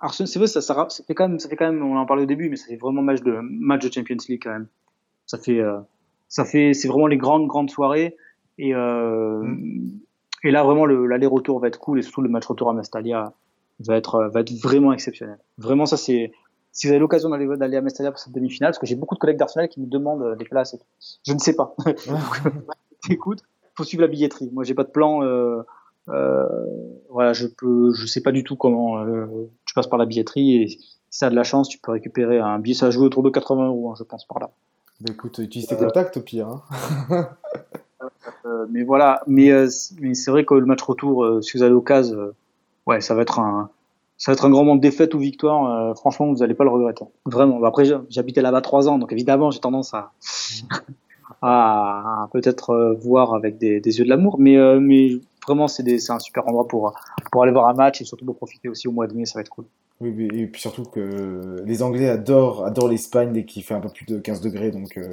[0.00, 2.06] Arsenal, c'est vrai, ça, ça, ça fait quand même, ça fait quand même, on en
[2.06, 4.66] parlait au début, mais ça fait vraiment match de match de Champions League quand même.
[5.26, 5.78] Ça fait, euh,
[6.28, 8.16] ça fait, c'est vraiment les grandes grandes soirées
[8.58, 9.44] et euh,
[10.42, 13.32] et là vraiment le l'aller-retour va être cool et surtout le match retour à Mestalia
[13.80, 15.38] va être euh, va être vraiment exceptionnel.
[15.58, 16.32] Vraiment, ça c'est
[16.74, 19.14] si vous avez l'occasion d'aller d'aller à Mestalia pour cette demi-finale, parce que j'ai beaucoup
[19.14, 20.84] de collègues d'Arsenal qui me demandent euh, des places, et tout.
[21.26, 21.74] je ne sais pas.
[23.10, 23.42] Écoute,
[23.76, 24.50] faut suivre la billetterie.
[24.52, 25.22] Moi, j'ai pas de plan.
[25.22, 25.62] Euh,
[26.08, 26.46] euh,
[27.10, 28.98] voilà, je peux, je sais pas du tout comment.
[28.98, 29.26] Euh,
[29.64, 32.40] tu passes par la billetterie et si tu as de la chance, tu peux récupérer
[32.40, 32.74] un billet.
[32.74, 34.50] Ça joue autour de 80 euros, hein, je pense par là.
[35.00, 36.48] bah, écoute, utilise tes contacts au pire.
[37.10, 37.28] hein.
[38.70, 39.50] Mais voilà, mais,
[40.00, 42.32] mais c'est vrai que le match retour, si vous avez l'occasion,
[42.86, 43.70] ouais, ça va être un,
[44.24, 45.70] ça va être un grand moment de défaite ou victoire.
[45.70, 47.04] euh, franchement, vous allez pas le regretter.
[47.26, 47.62] Vraiment.
[47.62, 49.92] Après, j'habitais là-bas trois ans, donc évidemment, j'ai tendance
[51.42, 55.84] à, peut-être euh, voir avec des, des yeux de l'amour, mais, euh, mais vraiment, c'est
[56.10, 56.94] un super endroit pour,
[57.30, 59.34] pour aller voir un match et surtout pour profiter aussi au mois de mai, ça
[59.34, 59.66] va être cool.
[60.00, 63.90] Oui, et puis surtout que les Anglais adorent, adorent l'Espagne dès qu'il fait un peu
[63.90, 65.06] plus de 15 degrés, donc euh,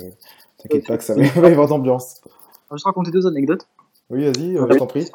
[0.57, 2.22] t'inquiète pas que ça va y avoir d'ambiance.
[2.70, 3.68] Je vais te raconter deux anecdotes.
[4.09, 5.05] Oui, vas-y, je t'en prie.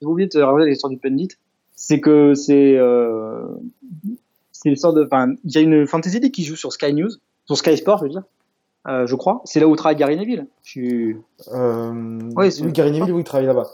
[0.00, 1.28] J'ai oublié de te raconter l'histoire du Pundit.
[1.82, 3.46] C'est que c'est euh,
[4.52, 5.02] c'est l'histoire de.
[5.02, 7.08] Enfin, il y a une fantasy league qui joue sur Sky News,
[7.46, 8.22] sur Sky Sport, je veux dire.
[8.86, 9.40] Euh, je crois.
[9.46, 10.46] C'est là où travaille Gary Neville.
[10.62, 11.16] Je suis.
[11.54, 13.66] Euh, Ouais, oui, Gary Neville, oui, il travaille là-bas.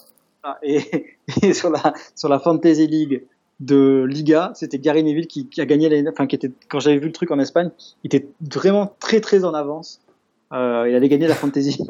[0.44, 0.82] Ah, Et,
[1.42, 3.24] et sur la sur la fantasy league
[3.58, 6.08] de Liga, c'était Gary Neville qui, qui a gagné l'année.
[6.08, 7.72] Enfin, qui était quand j'avais vu le truc en Espagne,
[8.04, 10.00] il était vraiment très très en avance.
[10.52, 11.82] Euh, il avait gagné la fantasy.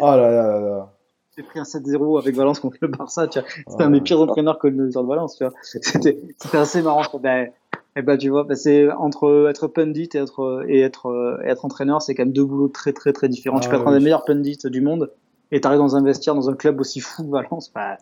[0.00, 0.92] Oh là là là là.
[1.38, 3.28] J'ai pris un 7-0 avec Valence contre le Barça.
[3.28, 3.38] Tu.
[3.68, 5.36] C'était un des pires entraîneurs que le de Valence.
[5.36, 5.44] Tu.
[5.62, 6.18] C'était,
[6.52, 7.02] assez marrant.
[7.22, 7.50] Ben,
[7.94, 11.64] eh ben, tu vois, ben, c'est entre être pundit et être, et être, et être
[11.64, 13.60] entraîneur, c'est quand même deux boulots très, très, très différents.
[13.60, 15.12] tu Ah peux être un des meilleurs pundits du monde
[15.52, 17.70] et t'arrives dans un vestiaire, dans un club aussi fou que Valence.
[17.72, 17.96] Ben,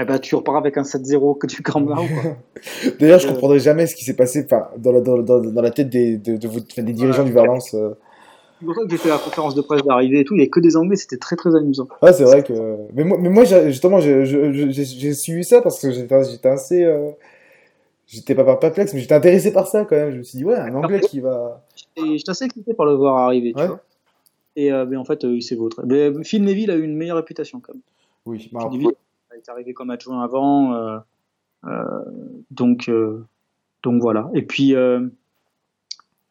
[0.00, 1.96] eh ben, tu repars avec un 7-0 que tu crames là.
[2.98, 5.62] D'ailleurs, je Euh, comprendrai jamais ce qui s'est passé enfin, dans, la, dans, dans, dans
[5.62, 7.28] la tête des, de, de vous- enfin, des dirigeants Ouais.
[7.28, 7.74] du Valence.
[7.74, 7.90] euh.
[8.62, 10.34] C'est pour ça que j'ai fait la conférence de presse d'arrivée et tout.
[10.34, 10.94] Il y avait que des Anglais.
[10.94, 11.88] C'était très, très amusant.
[12.00, 12.52] Ouais, c'est vrai que.
[12.94, 16.84] Mais moi, mais moi j'ai- justement, j'ai suivi ça parce que j'étais assez.
[16.84, 17.10] euh,
[18.06, 20.12] J'étais pas perplexe, mais j'étais intéressé par ça quand même.
[20.12, 21.64] Je me suis dit, ouais, un Anglais qui va.
[21.96, 23.68] Et j'étais assez excité par le voir arriver, tu Ouais.
[23.68, 23.80] vois.
[24.54, 25.82] Et, euh, mais en fait, euh, il s'est vautré.
[25.86, 27.82] Mais Phil Neville a eu une meilleure réputation, quand même.
[28.26, 28.92] Oui, bah, Phil Neville
[29.32, 30.74] a été arrivé comme adjoint avant.
[30.74, 30.98] euh,
[31.64, 31.70] euh,
[32.50, 33.24] donc, euh,
[33.82, 34.30] donc voilà.
[34.34, 34.74] Et puis,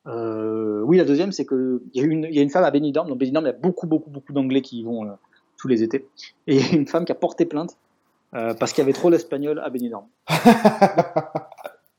[0.08, 2.72] euh, oui, la deuxième, c'est que il y, a une- y a une femme à
[2.72, 3.08] Benidorm.
[3.08, 5.12] Dans Benidorm, il y a beaucoup, beaucoup, beaucoup d'Anglais qui y vont euh,
[5.58, 6.08] tous les étés.
[6.47, 7.78] Et il y a une femme qui a porté plainte
[8.34, 10.06] euh, parce qu'il y avait trop d'Espagnol à Benidorm.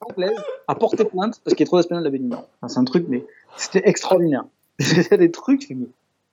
[0.01, 0.37] Anglaise
[0.67, 2.45] a porté plainte parce qu'il y a trop d'Espagnols à Benidorm.
[2.61, 3.25] Enfin, c'est un truc, mais
[3.57, 4.45] c'était extraordinaire.
[4.81, 5.87] C'était des trucs, mais,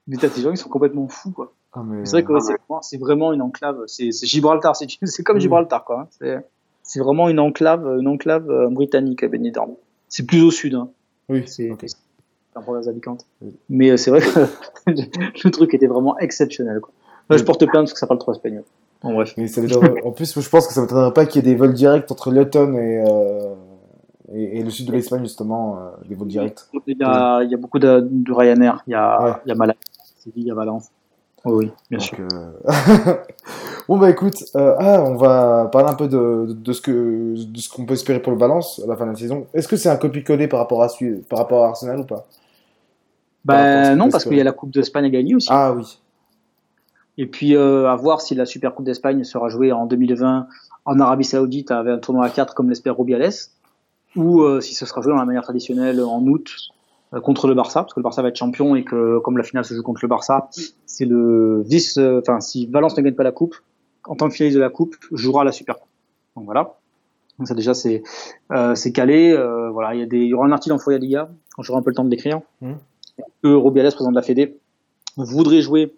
[0.08, 1.54] mais t'as des gens qui sont complètement fous, quoi.
[1.74, 3.84] Ah, mais, C'est vrai que ouais, c'est vraiment- c'est vraiment une enclave.
[3.86, 4.76] C'est c'est Gibraltar.
[4.76, 5.42] C'est c'est comme Mm.
[5.42, 6.02] Gibraltar, quoi.
[6.02, 6.08] hein.
[6.20, 6.48] C'est-
[6.82, 9.76] C'est vraiment une enclave, une enclave euh, britannique à Benidorm.
[10.08, 10.74] C'est plus au sud.
[10.74, 10.90] Hein.
[11.30, 11.70] Oui, C'est
[12.56, 13.26] un province d'Alicante.
[13.42, 13.52] Oui.
[13.70, 14.40] Mais euh, c'est vrai que
[15.46, 16.80] le truc était vraiment exceptionnel.
[16.82, 16.92] Quoi.
[17.30, 18.64] Là, je porte plainte parce que ça parle trop espagnol.
[19.04, 19.34] Bref.
[19.38, 19.62] Mais ça
[20.04, 22.32] en plus, je pense que ça m'étonnerait pas qu'il y ait des vols directs entre
[22.32, 23.54] Luton et, euh,
[24.34, 26.60] et, et le sud de l'Espagne, justement, euh, des vols directs.
[26.86, 28.84] Il y a, il y a beaucoup de, de Ryanair.
[28.88, 29.32] Il y a, Ouais.
[29.46, 29.80] il y a Malaga,
[30.18, 30.90] Séville, il y a Valence.
[31.46, 32.18] Oui, bien sûr.
[32.18, 33.14] Donc, euh,
[33.88, 37.60] bon, bah écoute, euh, ah, on va parler un peu de, de ce que de
[37.60, 39.48] ce qu'on peut espérer pour le Valence à la fin de la saison.
[39.54, 40.88] Est-ce que c'est un copier-coller par rapport à
[41.30, 42.26] par rapport à Arsenal ou pas?
[43.46, 45.48] Ben qu'on non, parce qu'il y a la Coupe d'Espagne à gagner aussi.
[45.50, 46.00] Ah oui.
[47.18, 50.48] Et puis euh, à voir si la Super Coupe d'Espagne sera jouée en 2020
[50.86, 53.32] en Arabie Saoudite avec un tournoi à 4 comme l'espère Rubiales,
[54.16, 56.50] ou si ce sera joué dans la manière traditionnelle en août
[57.24, 59.66] contre le Barça, parce que le Barça va être champion et que comme la finale
[59.66, 60.50] se joue contre le Barça,
[60.86, 61.98] c'est le vice.
[61.98, 63.56] euh, Enfin, si Valence ne gagne pas la coupe,
[64.06, 65.90] en tant que finaliste de la coupe, jouera la Super Coupe.
[66.36, 66.76] Donc voilà.
[67.38, 68.04] Donc ça déjà c'est
[68.52, 69.32] euh, c'est calé.
[69.32, 71.64] euh, voilà, il y a des, il y aura un article en Foya Liga quand
[71.64, 72.42] j'aurai un peu le temps de l'écrire.
[72.62, 72.78] Mhm.
[73.44, 74.58] Que Rubiales, président de la Fédé,
[75.18, 75.94] voudrait jouer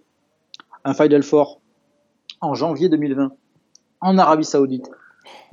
[0.83, 1.59] un Final Four
[2.41, 3.31] en janvier 2020
[4.01, 4.89] en Arabie Saoudite,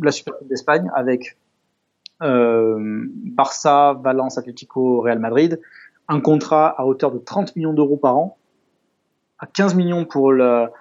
[0.00, 1.47] la Super Coupe d'Espagne avec euh,
[2.20, 5.60] Barça, Valence, Atlético, Real Madrid,
[6.08, 8.38] un contrat à hauteur de 30 millions d'euros par an,
[9.38, 10.72] à 15 millions pour la,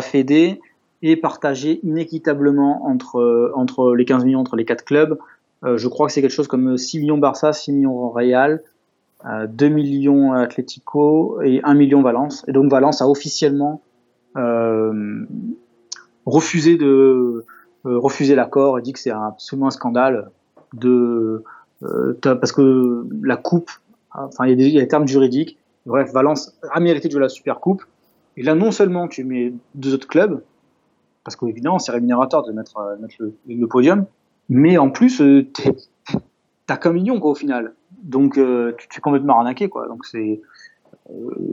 [0.00, 0.60] Fédé
[1.02, 5.18] et partagé inéquitablement entre, les 15 millions entre les quatre clubs.
[5.62, 8.62] Euh, je crois que c'est quelque chose comme 6 millions Barça, 6 millions Real,
[9.24, 12.44] 2 millions Atlético et 1 million Valence.
[12.48, 13.82] Et donc Valence a officiellement
[16.26, 17.44] refusé de
[17.84, 20.30] refuser l'accord et dit que c'est absolument un scandale
[20.74, 21.42] de
[22.22, 23.70] parce que la coupe,
[24.12, 25.58] enfin il y, a des, termes juridiques.
[25.86, 27.84] Bref, Valence a mérité de jouer la Super Coupe.
[28.36, 30.42] Et là, non seulement tu mets deux autres clubs,
[31.24, 32.96] parce qu'évidemment, c'est rémunérateur de mettre, euh,
[33.46, 34.06] le, podium,
[34.48, 35.46] mais en plus, euh,
[36.66, 37.74] t'as qu'un million, quoi, au final.
[38.02, 39.88] Donc, euh, tu te fais complètement arnaquer, quoi.
[39.88, 40.40] Donc, c'est.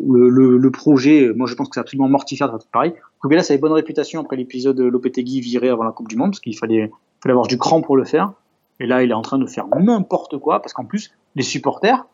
[0.07, 2.93] Le, projet, moi je pense que c'est absolument mortifère de faire pareil.
[3.21, 6.31] Rubella, ça avait bonne réputation après l'épisode de Lopetegui viré avant la Coupe du Monde,
[6.31, 6.89] parce qu'il fallait,
[7.21, 8.31] fallait avoir du cran pour le faire.
[8.81, 12.05] Et là, il est en train de faire n'importe quoi, parce qu'en plus, les supporters,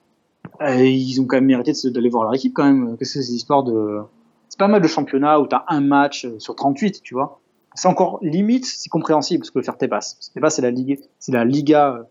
[0.61, 2.97] euh, ils ont quand même mérité d'aller voir leur équipe quand même.
[2.97, 4.01] Qu'est-ce que c'est ces histoires de.
[4.49, 7.39] C'est pas mal de championnat où t'as un match sur 38, tu vois
[7.78, 10.15] c'est encore limite, c'est compréhensible ce que faire Tebas.
[10.34, 12.07] Tebas, c'est la Ligue, c'est la Liga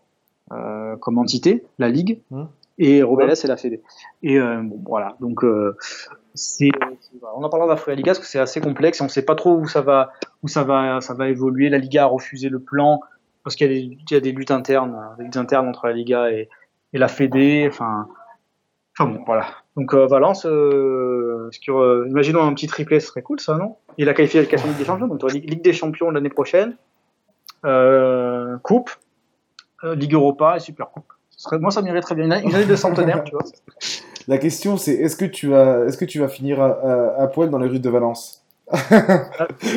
[0.53, 2.45] euh, comme entité, la Ligue, mmh.
[2.79, 3.83] et Robeles, c'est la Fédé.
[4.23, 5.77] Et euh, bon, voilà, donc euh,
[6.35, 6.71] c'est,
[7.35, 9.25] on en parlera de la Liga parce que c'est assez complexe et on ne sait
[9.25, 10.13] pas trop où ça va,
[10.45, 11.69] où ça va, ça va évoluer.
[11.69, 13.01] La Liga a refusé le plan
[13.47, 16.49] parce qu'il y, y, a des luttes internes, des luttes internes entre la Liga et,
[16.93, 17.69] et la Fédé.
[17.71, 18.09] Enfin,
[18.99, 19.47] enfin bon, voilà.
[19.77, 23.77] Donc euh, Valence, euh, euh, imaginons un petit triplé, ce serait cool ça, non?
[23.99, 26.77] Il a qualifié la Ligue des Champions, donc Ligue des Champions l'année prochaine,
[28.65, 28.91] Coupe,
[29.85, 31.13] Ligue Europa et Super Coupe.
[31.31, 32.25] Serait, moi, ça m'irait très bien.
[32.25, 33.45] Une année de centenaire, tu vois.
[34.27, 37.27] La question, c'est est-ce que tu vas, est-ce que tu vas finir à, à, à
[37.29, 38.45] poil dans les rues de Valence?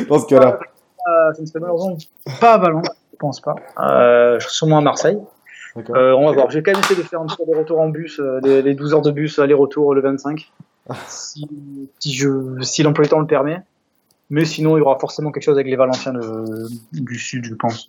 [0.08, 0.58] Dans ce cas-là.
[1.08, 1.96] Euh, ça me serait malheureusement
[2.40, 2.88] pas à Valence,
[3.20, 3.54] pense pas.
[3.78, 5.18] Euh, je sûrement à Marseille.
[5.76, 6.50] Euh, on va voir.
[6.50, 8.74] J'ai quand même essayé de faire un tour de retour en bus, euh, les, les,
[8.74, 10.50] 12 heures de bus aller-retour le 25,
[11.06, 11.46] si,
[12.00, 13.62] si, je, si l'emploi du temps le permet.
[14.30, 17.54] Mais sinon, il y aura forcément quelque chose avec les Valenciens de, du Sud, je
[17.54, 17.88] pense.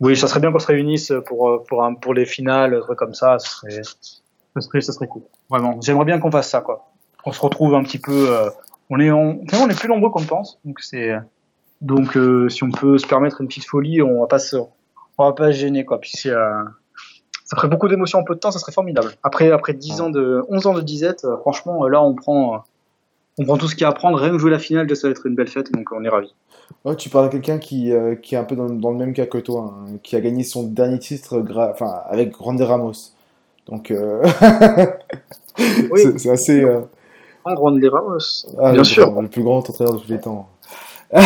[0.00, 3.14] Oui, ça serait bien qu'on se réunisse pour, pour, un, pour les finales, trucs comme
[3.14, 3.38] ça.
[3.38, 5.22] Ça serait, ça serait, ça serait cool.
[5.48, 5.80] Vraiment.
[5.80, 6.88] J'aimerais bien qu'on fasse ça, quoi.
[7.24, 8.30] On se retrouve un petit peu.
[8.30, 8.50] Euh,
[8.90, 10.58] on est, on, on est plus nombreux qu'on pense.
[10.64, 11.14] Donc, c'est,
[11.80, 14.56] donc euh, si on peut se permettre une petite folie, on va pas se,
[15.18, 16.00] on va pas se gêner, quoi.
[16.00, 16.62] Puis c'est, euh,
[17.44, 19.12] ça ferait beaucoup d'émotions en peu de temps, ça serait formidable.
[19.22, 22.64] Après, après 10 ans de, 11 ans de disette, euh, franchement, là, on prend,
[23.38, 24.18] on prend tout ce qu'il y a à prendre.
[24.18, 26.34] Rien que jouer la finale, ça va être une belle fête, donc on est ravis.
[26.84, 29.12] Ouais, tu parles à quelqu'un qui, euh, qui est un peu dans, dans, le même
[29.12, 33.12] cas que toi, hein, qui a gagné son dernier titre enfin, avec Grande Ramos.
[33.68, 33.92] Donc,
[35.58, 36.00] oui.
[36.16, 36.64] c'est assez.
[37.44, 39.22] Ah, Grande Ramos, ah, bien le, sûr.
[39.22, 40.48] Le plus grand entraîneur de tous les temps.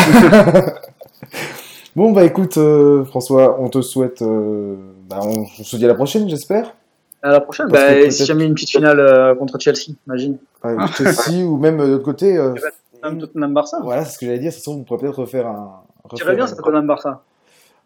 [1.96, 5.94] bon, bah écoute, euh, François, on te souhaite bah, on, on, se dit à la
[5.94, 6.74] prochaine, j'espère.
[7.22, 10.38] À la prochaine, bah, si jamais une petite finale euh, contre Chelsea, imagine.
[10.64, 12.36] Ouais, Chelsea ou même de l'autre côté.
[12.36, 12.54] Euh,
[13.02, 13.80] Tottenham Barça.
[13.82, 14.52] Voilà, c'est ce que j'allais dire.
[14.52, 15.82] Ça on pourrait peut-être refaire un.
[16.14, 17.22] J'irais bien, ça Tottenham Barça.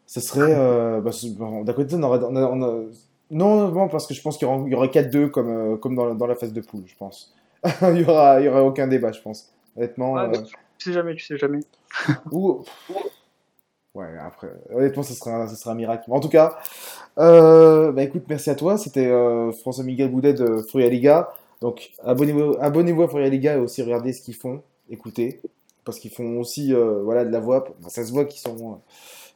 [0.07, 0.55] Ce serait.
[0.57, 1.11] Euh, bah,
[1.65, 2.21] D'un côté, on aurait.
[2.23, 2.83] On a, on a...
[3.31, 5.97] Non, non, parce que je pense qu'il y aura, y aura 4-2 comme, euh, comme
[5.97, 7.35] dans, dans, la phase de poule, je pense.
[7.83, 9.51] il y aura, il y aura aucun débat, je pense.
[9.77, 10.17] Honnêtement.
[10.79, 11.61] Tu sais jamais, tu sais jamais.
[12.33, 12.65] ou,
[13.95, 16.11] Ouais, après, honnêtement, ce sera, un miracle.
[16.11, 16.59] En tout cas,
[17.19, 18.77] euh, bah écoute, merci à toi.
[18.77, 21.33] C'était euh, François-Miguel Boudet de Furia Liga.
[21.61, 24.63] Donc, abonnez-vous abonnez à Furia Liga et aussi regardez ce qu'ils font.
[24.91, 25.41] Écoutez,
[25.85, 27.65] parce qu'ils font aussi euh, voilà, de la voix.
[27.79, 28.81] Enfin, ça se voit qu'ils sont.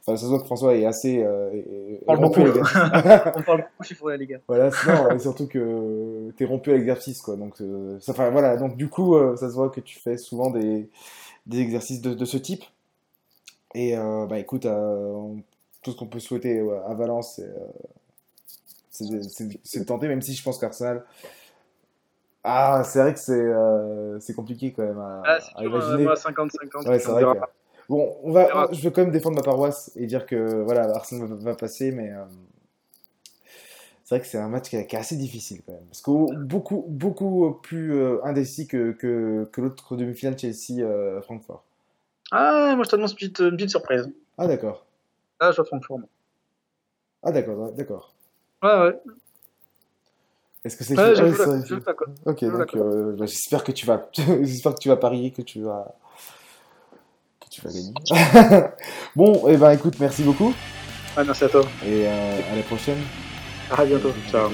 [0.01, 1.25] Enfin, ça se voit que François est assez.
[1.25, 3.33] on parle beaucoup, les gars.
[3.37, 4.39] on parle beaucoup chez Furia Liga.
[4.45, 7.37] Voilà, non, et surtout que t'es rompu à l'exercice, quoi.
[7.37, 7.55] Donc,
[8.01, 8.57] ça, enfin, voilà.
[8.57, 10.89] Donc, du coup, ça se voit que tu fais souvent des,
[11.49, 12.63] des exercices de, de ce type.
[13.75, 15.35] Et euh, bah écoute, euh,
[15.83, 17.41] tout ce qu'on peut souhaiter à Valence,
[18.89, 21.05] c'est de tenter, même si je pense qu'Arsenal.
[22.43, 26.05] Ah, c'est vrai que c'est euh, compliqué quand même à, ah, à imaginer.
[26.05, 26.87] 50-50.
[26.87, 27.23] Ouais, c'est vrai.
[27.23, 27.39] Que...
[27.89, 31.27] Bon, on va, je veux quand même défendre ma paroisse et dire que voilà, Arsenal
[31.27, 32.23] va, va passer, mais euh,
[34.09, 35.85] c'est vrai que c'est un match qui est, assez difficile quand même.
[35.85, 41.63] Parce que beaucoup, beaucoup plus euh, indécis que, que, que l'autre demi-finale Chelsea-Francfort.
[42.31, 44.09] Ah, moi je t'annonce une petite, une petite surprise.
[44.39, 44.87] Ah, d'accord.
[45.39, 45.99] Ah, je vois Francfort.
[47.21, 48.15] Ah, d'accord, d'accord.
[48.63, 48.99] Ouais, ouais.
[50.65, 52.09] Est-ce que c'est ouais, ça, je cote.
[52.25, 54.09] Ok, donc euh, bah, j'espère que tu vas,
[54.41, 55.93] j'espère que tu vas parier, que tu vas,
[57.39, 57.93] que tu vas gagner.
[59.15, 60.51] bon, et eh ben écoute, merci beaucoup.
[61.15, 61.61] Ah, merci à toi.
[61.85, 62.97] Et euh, à la prochaine.
[63.69, 64.51] 啊，就都这样。